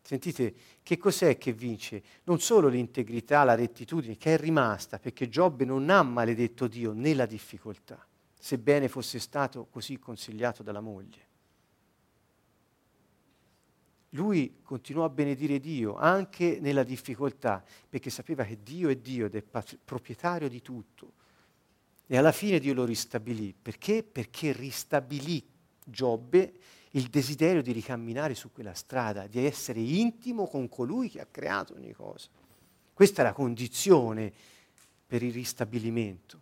[0.00, 2.00] Sentite, che cos'è che vince?
[2.24, 7.26] Non solo l'integrità, la rettitudine, che è rimasta, perché Giobbe non ha maledetto Dio nella
[7.26, 8.06] difficoltà,
[8.38, 11.25] sebbene fosse stato così consigliato dalla moglie
[14.16, 19.36] lui continuò a benedire Dio anche nella difficoltà, perché sapeva che Dio è Dio ed
[19.36, 21.12] è pat- proprietario di tutto.
[22.06, 23.54] E alla fine Dio lo ristabilì.
[23.60, 24.02] Perché?
[24.02, 25.44] Perché ristabilì
[25.84, 26.54] Giobbe
[26.92, 31.74] il desiderio di ricamminare su quella strada, di essere intimo con colui che ha creato
[31.74, 32.28] ogni cosa.
[32.94, 34.32] Questa è la condizione
[35.06, 36.40] per il ristabilimento.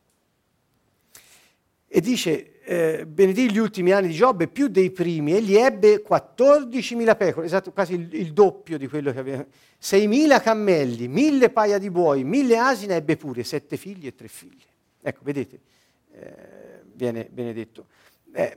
[1.96, 7.16] E dice, eh, benedì gli ultimi anni di Giobbe più dei primi, egli ebbe 14.000
[7.16, 9.46] pecore, esatto, quasi il, il, doppio di quello che aveva,
[9.80, 14.64] 6.000 cammelli, 1.000 paia di buoi, 1.000 asine, ebbe pure sette figli e tre figlie.
[15.00, 15.60] Ecco, vedete,
[16.14, 17.86] eh, viene benedetto.
[18.32, 18.56] Eh,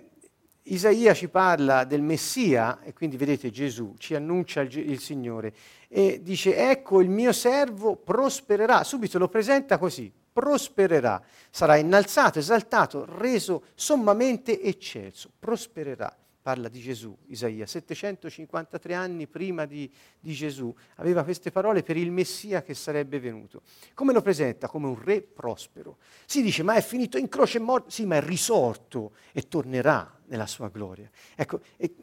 [0.64, 5.54] Isaia ci parla del Messia, e quindi vedete Gesù, ci annuncia il, il, Signore,
[5.90, 11.20] e dice, ecco il mio servo prospererà, subito lo presenta così, prospererà,
[11.50, 16.16] sarà innalzato, esaltato, reso sommamente eccelso, prospererà
[16.48, 22.10] parla di Gesù, Isaia, 753 anni prima di, di, Gesù, aveva queste parole per il
[22.10, 23.64] Messia che sarebbe venuto.
[23.94, 24.70] Come lo presenta?
[24.70, 25.98] Come un re prospero.
[26.26, 27.90] Si dice, ma è finito in croce e morto?
[27.90, 31.10] Sì, ma è risorto e tornerà nella sua gloria.
[31.36, 31.94] Ecco, e,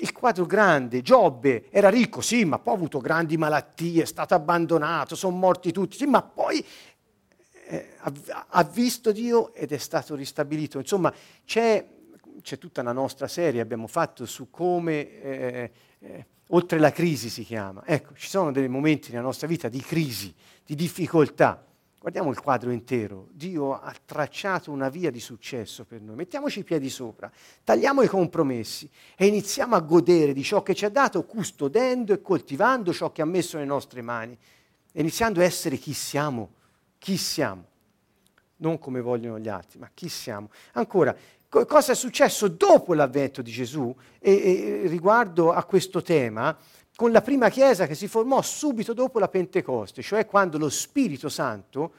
[0.00, 4.34] il quadro grande, Giobbe era ricco, sì, ma poi ha avuto grandi malattie, è stato
[4.34, 6.64] abbandonato, sono morti tutti, sì, ma poi
[7.70, 7.88] eh,
[8.48, 10.78] ha, visto Dio ed è stato ristabilito.
[10.78, 11.12] Insomma,
[11.44, 11.86] c'è
[12.40, 17.44] c'è tutta una nostra serie, abbiamo fatto su come, eh, eh, oltre la crisi si
[17.44, 17.82] chiama.
[17.84, 21.64] Ecco, ci sono dei momenti nella nostra vita di crisi, di difficoltà.
[22.00, 23.28] Guardiamo il quadro intero.
[23.32, 26.16] Dio ha tracciato una via di successo per noi.
[26.16, 27.30] Mettiamoci i piedi sopra,
[27.62, 32.22] tagliamo i compromessi e iniziamo a godere di ciò che ci ha dato, custodendo e
[32.22, 34.36] coltivando ciò che ha messo nelle nostre mani,
[34.92, 36.54] iniziando a essere chi siamo,
[37.00, 37.64] chi siamo.
[38.56, 40.50] Non come vogliono gli altri, ma chi siamo.
[40.74, 41.16] Ancora,
[41.48, 46.56] cosa è successo dopo l'avvento di Gesù e, e, riguardo a questo tema
[46.94, 51.30] con la prima chiesa che si formò subito dopo la Pentecoste, cioè quando lo Spirito
[51.30, 51.94] Santo,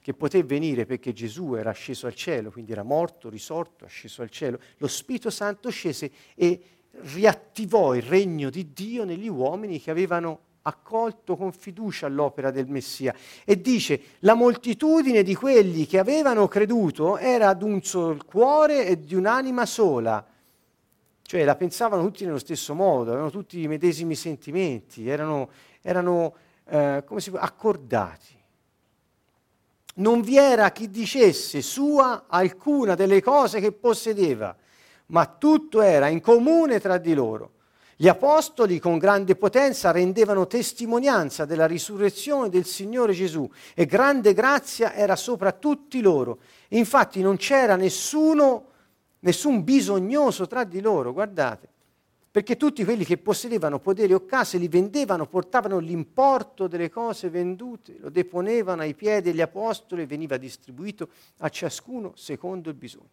[0.00, 4.30] che poté venire perché Gesù era sceso al cielo, quindi era morto, risorto, asceso al
[4.30, 10.51] cielo, lo Spirito Santo scese e riattivò il regno di Dio negli uomini che avevano
[10.62, 17.18] accolto con fiducia l'opera del Messia e dice la moltitudine di quelli che avevano creduto
[17.18, 20.24] era d'un sol cuore e di un'anima sola,
[21.22, 25.50] cioè la pensavano tutti nello stesso modo, avevano tutti i medesimi sentimenti, erano,
[25.80, 26.34] erano
[26.66, 28.40] eh, come si può, accordati.
[29.94, 34.56] Non vi era chi dicesse sua alcuna delle cose che possedeva,
[35.06, 37.50] ma tutto era in comune tra di loro.
[38.02, 44.92] Gli apostoli con grande potenza rendevano testimonianza della risurrezione del Signore Gesù e grande grazia
[44.92, 46.40] era sopra tutti loro.
[46.70, 48.70] Infatti non c'era nessuno,
[49.20, 51.68] nessun bisognoso tra di loro, guardate,
[52.28, 57.98] perché tutti quelli che possedevano poderi o case li vendevano, portavano l'importo delle cose vendute,
[58.00, 63.10] lo deponevano ai piedi degli apostoli e veniva distribuito a ciascuno secondo il bisogno.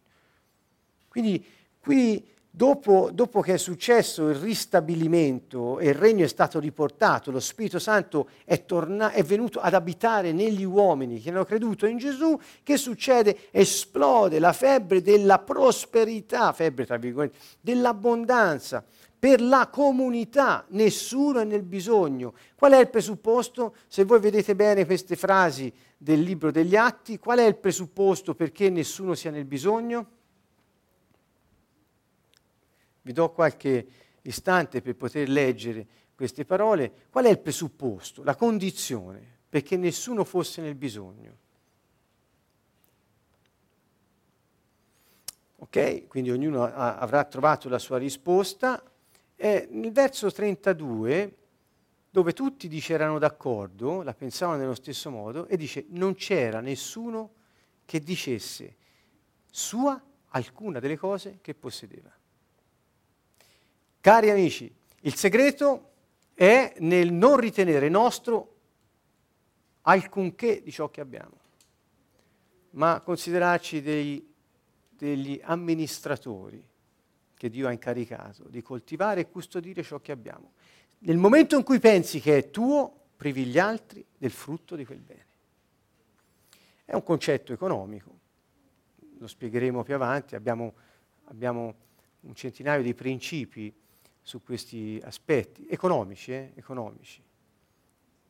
[1.06, 1.46] Quindi
[1.78, 7.38] qui Dopo, dopo, che è successo il ristabilimento e il regno è stato riportato, lo
[7.38, 12.36] Spirito Santo è, torna- è, venuto ad abitare negli uomini che hanno creduto in Gesù,
[12.64, 13.48] che succede?
[13.52, 18.84] Esplode la febbre della prosperità, febbre tra virgolette, dell'abbondanza
[19.16, 22.32] per la comunità, nessuno è nel bisogno.
[22.56, 23.76] Qual è il presupposto?
[23.86, 28.70] Se voi vedete bene queste frasi del libro degli atti, qual è il presupposto perché
[28.70, 30.19] nessuno sia nel bisogno?
[33.02, 33.86] Vi do qualche
[34.22, 36.92] istante per poter leggere queste parole.
[37.10, 41.36] Qual è il presupposto, la condizione perché nessuno fosse nel bisogno?
[45.56, 46.06] Ok?
[46.08, 48.82] Quindi ognuno ha, avrà trovato la sua risposta.
[49.34, 51.36] È nel verso 32,
[52.10, 57.30] dove tutti dice erano d'accordo, la pensavano nello stesso modo, e dice non c'era nessuno
[57.84, 58.76] che dicesse
[59.50, 62.10] sua alcuna delle cose che possedeva.
[64.00, 65.90] Cari amici, il segreto
[66.32, 68.56] è nel non ritenere nostro
[69.82, 71.38] alcunché di ciò che abbiamo,
[72.70, 74.26] ma considerarci dei,
[74.88, 76.66] degli amministratori
[77.34, 80.52] che Dio ha incaricato di coltivare e custodire ciò che abbiamo.
[81.00, 85.00] Nel momento in cui pensi che è tuo, privi gli altri del frutto di quel
[85.00, 85.26] bene.
[86.86, 88.18] È un concetto economico,
[89.18, 90.72] lo spiegheremo più avanti, abbiamo,
[91.24, 91.74] abbiamo
[92.20, 93.74] un centinaio di principi
[94.22, 96.52] su questi aspetti economici, eh?
[96.54, 97.22] economici.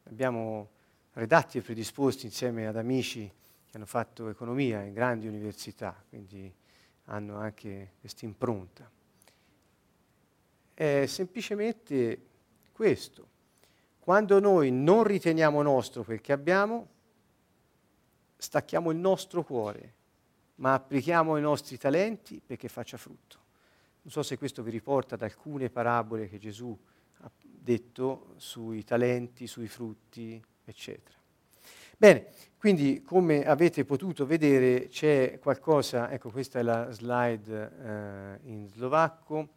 [0.05, 0.70] Abbiamo
[1.12, 3.30] redatti e predisposti insieme ad amici
[3.70, 6.53] che hanno fatto economia in grandi università, quindi
[7.05, 8.91] hanno anche questa impronta.
[10.74, 12.26] È semplicemente
[12.72, 13.28] questo.
[13.99, 16.88] Quando noi non riteniamo nostro quel che abbiamo,
[18.36, 19.95] stacchiamo il nostro cuore,
[20.57, 23.39] ma applichiamo i nostri talenti perché faccia frutto.
[24.03, 26.76] Non so se questo vi riporta ad alcune parabole che Gesù
[27.18, 31.18] ha detto sui talenti, sui frutti, eccetera.
[31.96, 38.68] Bene, quindi come avete potuto vedere c'è qualcosa, ecco questa è la slide eh, in
[38.68, 39.48] slovacco,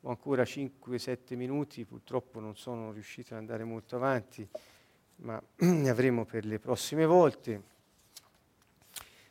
[0.00, 4.48] ho ancora 5-7 minuti, purtroppo non sono riuscito ad andare molto avanti,
[5.16, 7.62] ma ne avremo per le prossime volte.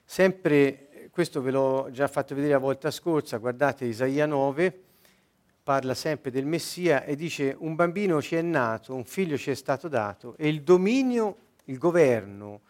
[0.05, 4.83] Sempre questo ve l'ho già fatto vedere la volta scorsa, guardate Isaia 9,
[5.63, 9.55] parla sempre del Messia e dice un bambino ci è nato, un figlio ci è
[9.55, 12.61] stato dato e il dominio, il governo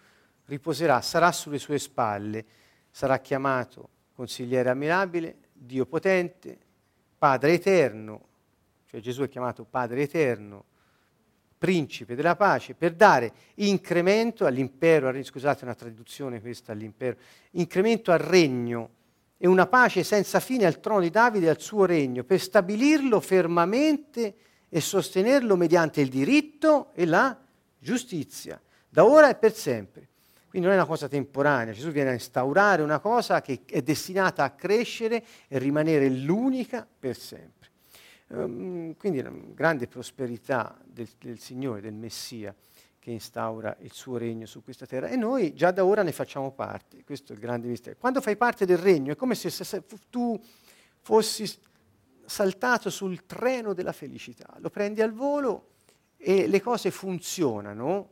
[0.46, 2.46] riposerà, sarà sulle sue spalle,
[2.90, 6.58] sarà chiamato consigliere ammirabile, Dio potente,
[7.18, 8.28] Padre eterno,
[8.86, 10.66] cioè Gesù è chiamato Padre eterno,
[11.62, 17.18] principe della pace, per dare incremento all'impero, scusate una traduzione questa all'impero,
[17.52, 18.90] incremento al regno
[19.38, 23.20] e una pace senza fine al trono di Davide e al suo regno, per stabilirlo
[23.20, 24.34] fermamente
[24.70, 27.40] e sostenerlo mediante il diritto e la
[27.78, 28.60] giustizia,
[28.90, 30.08] da ora e per sempre.
[30.50, 34.44] Quindi non è una cosa temporanea, Gesù viene a instaurare una cosa che è destinata
[34.44, 37.61] a crescere e rimanere l'unica per sempre.
[38.34, 42.56] Um, quindi una grande prosperità del, del, Signore, del Messia,
[42.98, 45.08] che instaura il suo regno su questa terra.
[45.08, 47.98] E noi già da ora ne facciamo parte, questo è il grande mistero.
[48.00, 50.40] Quando fai parte del regno è come se, se, se tu
[51.02, 51.52] fossi
[52.24, 55.70] saltato sul treno della felicità, lo prendi al volo
[56.16, 58.10] e le cose funzionano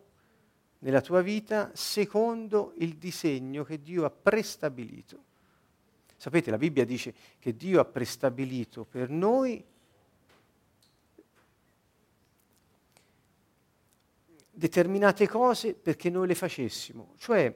[0.80, 5.24] nella tua vita secondo il disegno che Dio ha prestabilito.
[6.18, 9.64] Sapete, la Bibbia dice che Dio ha prestabilito per noi
[14.60, 17.52] determinate cose perché noi le facessimo, cioè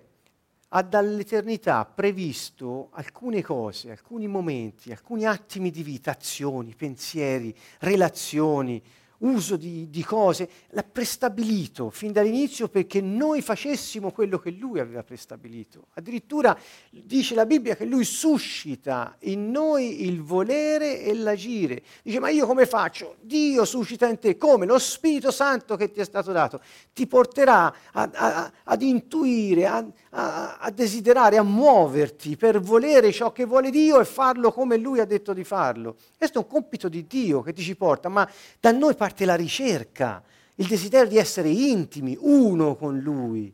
[0.76, 8.82] ha dall'eternità previsto alcune cose, alcuni momenti, alcuni attimi di vita, azioni, pensieri, relazioni,
[9.24, 15.04] uso di, di, cose, l'ha prestabilito fin dall'inizio perché noi facessimo quello che lui aveva
[15.04, 15.88] prestabilito.
[15.94, 16.58] Addirittura
[16.90, 21.84] dice la Bibbia che lui suscita in noi il volere e l'agire.
[22.04, 23.16] Dice ma io come faccio?
[23.22, 24.66] Dio suscita in te come?
[24.66, 26.62] Lo Spirito Santo che ti è stato dato
[26.94, 33.46] ti porterà a, a, ad intuire, a, a desiderare, a muoverti per volere ciò che
[33.46, 35.96] vuole Dio e farlo come lui ha detto di farlo.
[36.18, 39.26] Questo è un compito di Dio che ti ci porta, ma da noi parte parte
[39.26, 40.24] la ricerca,
[40.56, 43.54] il desiderio di essere intimi, uno con Lui.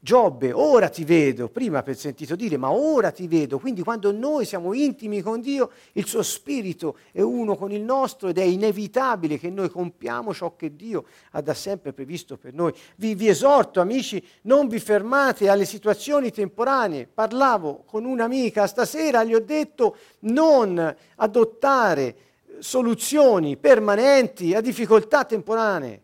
[0.00, 3.58] Giobbe, ora ti vedo, prima per sentito dire, ma ora ti vedo.
[3.58, 8.28] Quindi quando noi siamo intimi con Dio, il suo spirito è uno con il nostro
[8.28, 12.72] ed è inevitabile che noi compiamo ciò che Dio ha da sempre previsto per noi.
[12.96, 17.08] Vi, vi esorto, amici, non vi fermate alle situazioni temporanee.
[17.12, 22.27] Parlavo con un'amica stasera, gli ho detto non adottare
[22.60, 26.02] soluzioni permanenti a difficoltà temporanee.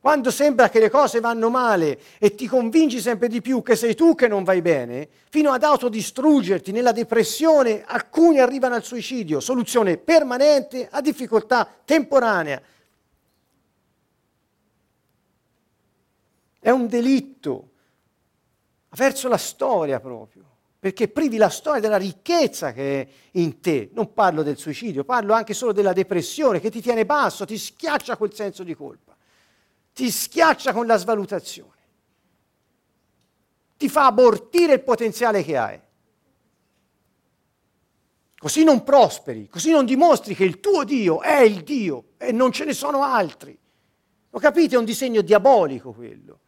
[0.00, 3.94] Quando sembra che le cose vanno male e ti convinci sempre di più che sei
[3.94, 9.40] tu che non vai bene, fino ad autodistruggerti nella depressione, alcuni arrivano al suicidio.
[9.40, 12.60] Soluzione permanente a difficoltà temporanea.
[16.60, 17.70] È un delitto
[18.90, 20.53] verso la storia proprio
[20.84, 23.08] perché privi la storia della ricchezza che è
[23.38, 23.88] in te.
[23.94, 28.18] Non parlo del suicidio, parlo anche solo della depressione che ti tiene basso, ti schiaccia
[28.18, 29.16] quel senso di colpa,
[29.94, 31.80] ti schiaccia con la svalutazione,
[33.78, 35.80] ti fa abortire il potenziale che hai.
[38.36, 42.52] Così non prosperi, così non dimostri che il tuo Dio è il Dio e non
[42.52, 43.58] ce ne sono altri.
[44.28, 44.74] Lo capite?
[44.74, 46.40] È un disegno diabolico quello.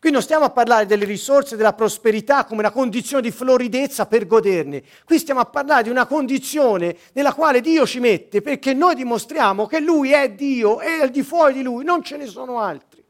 [0.00, 4.26] Qui non stiamo a parlare delle risorse, della prosperità come una condizione di floridezza per
[4.26, 4.82] goderne.
[5.04, 9.66] Qui stiamo a parlare di una condizione nella quale Dio ci mette perché noi dimostriamo
[9.66, 13.04] che Lui è Dio e al di fuori di Lui non ce ne sono altri.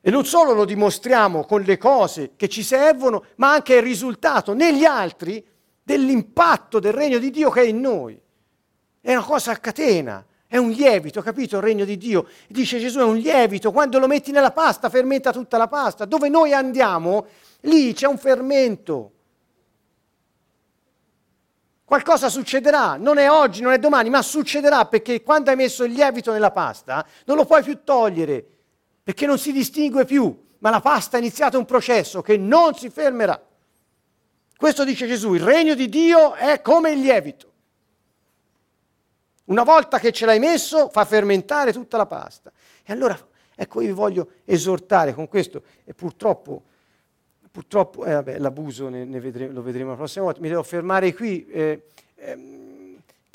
[0.00, 4.52] E non solo lo dimostriamo con le cose che ci servono, ma anche il risultato
[4.52, 5.44] negli altri
[5.80, 8.20] dell'impatto del regno di Dio che è in noi.
[9.00, 10.26] È una cosa a catena.
[10.48, 11.56] È un lievito, capito?
[11.56, 12.28] Il regno di Dio.
[12.48, 16.04] Dice Gesù è un lievito, quando lo metti nella pasta fermenta tutta la pasta.
[16.04, 17.26] Dove noi andiamo,
[17.62, 19.12] lì c'è un fermento.
[21.84, 25.92] Qualcosa succederà, non è oggi, non è domani, ma succederà perché quando hai messo il
[25.92, 28.44] lievito nella pasta non lo puoi più togliere,
[29.04, 32.90] perché non si distingue più, ma la pasta ha iniziato un processo che non si
[32.90, 33.40] fermerà.
[34.56, 37.52] Questo dice Gesù, il regno di Dio è come il lievito.
[39.46, 42.50] Una volta che ce l'hai messo, fa fermentare tutta la pasta.
[42.84, 43.18] E allora,
[43.54, 46.62] ecco, io vi voglio esortare con questo, e purtroppo,
[47.50, 51.14] purtroppo eh, vabbè, l'abuso ne, ne vedremo, lo vedremo la prossima volta, mi devo fermare
[51.14, 51.86] qui, eh,
[52.16, 52.55] ehm,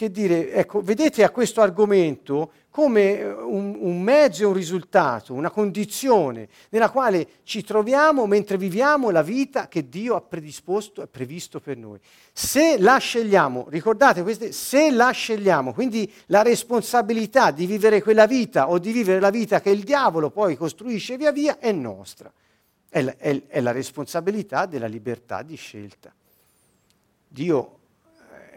[0.01, 5.51] che dire, ecco, vedete a questo argomento come eh, un, un mezzo un risultato, una
[5.51, 11.59] condizione nella quale ci troviamo mentre viviamo la vita che Dio ha predisposto e previsto
[11.59, 11.99] per noi.
[12.33, 18.71] Se la scegliamo, ricordate queste, se la scegliamo, quindi la responsabilità di vivere quella vita
[18.71, 22.33] o di vivere la vita che il diavolo poi costruisce via via è nostra.
[22.89, 26.11] È la, è, è la responsabilità della libertà di scelta.
[27.27, 27.75] Dio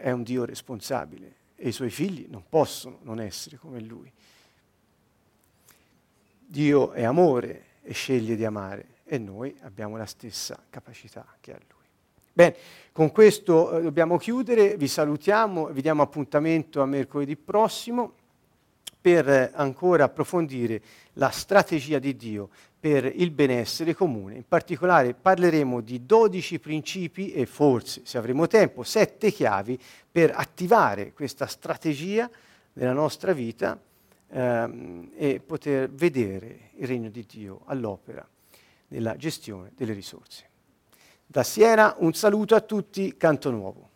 [0.05, 4.11] è un Dio responsabile e i suoi figli non possono non essere come lui.
[6.45, 11.57] Dio è amore e sceglie di amare e noi abbiamo la stessa capacità che ha
[11.57, 11.83] lui.
[12.31, 12.55] Bene,
[12.91, 18.13] con questo eh, dobbiamo chiudere, vi salutiamo, vi diamo appuntamento a mercoledì prossimo
[19.05, 20.81] per ancora approfondire
[21.13, 22.49] la strategia di Dio
[22.79, 24.33] per il benessere comune.
[24.33, 29.79] In particolare parleremo di 12 principi e forse, se avremo tempo, 7 chiavi
[30.11, 32.27] per attivare questa strategia
[32.73, 33.79] nella nostra vita
[34.27, 38.27] ehm, e poter vedere il regno di Dio all'opera
[38.87, 40.49] nella gestione delle risorse.
[41.27, 43.89] Da Siena un saluto a tutti, Canto Nuovo.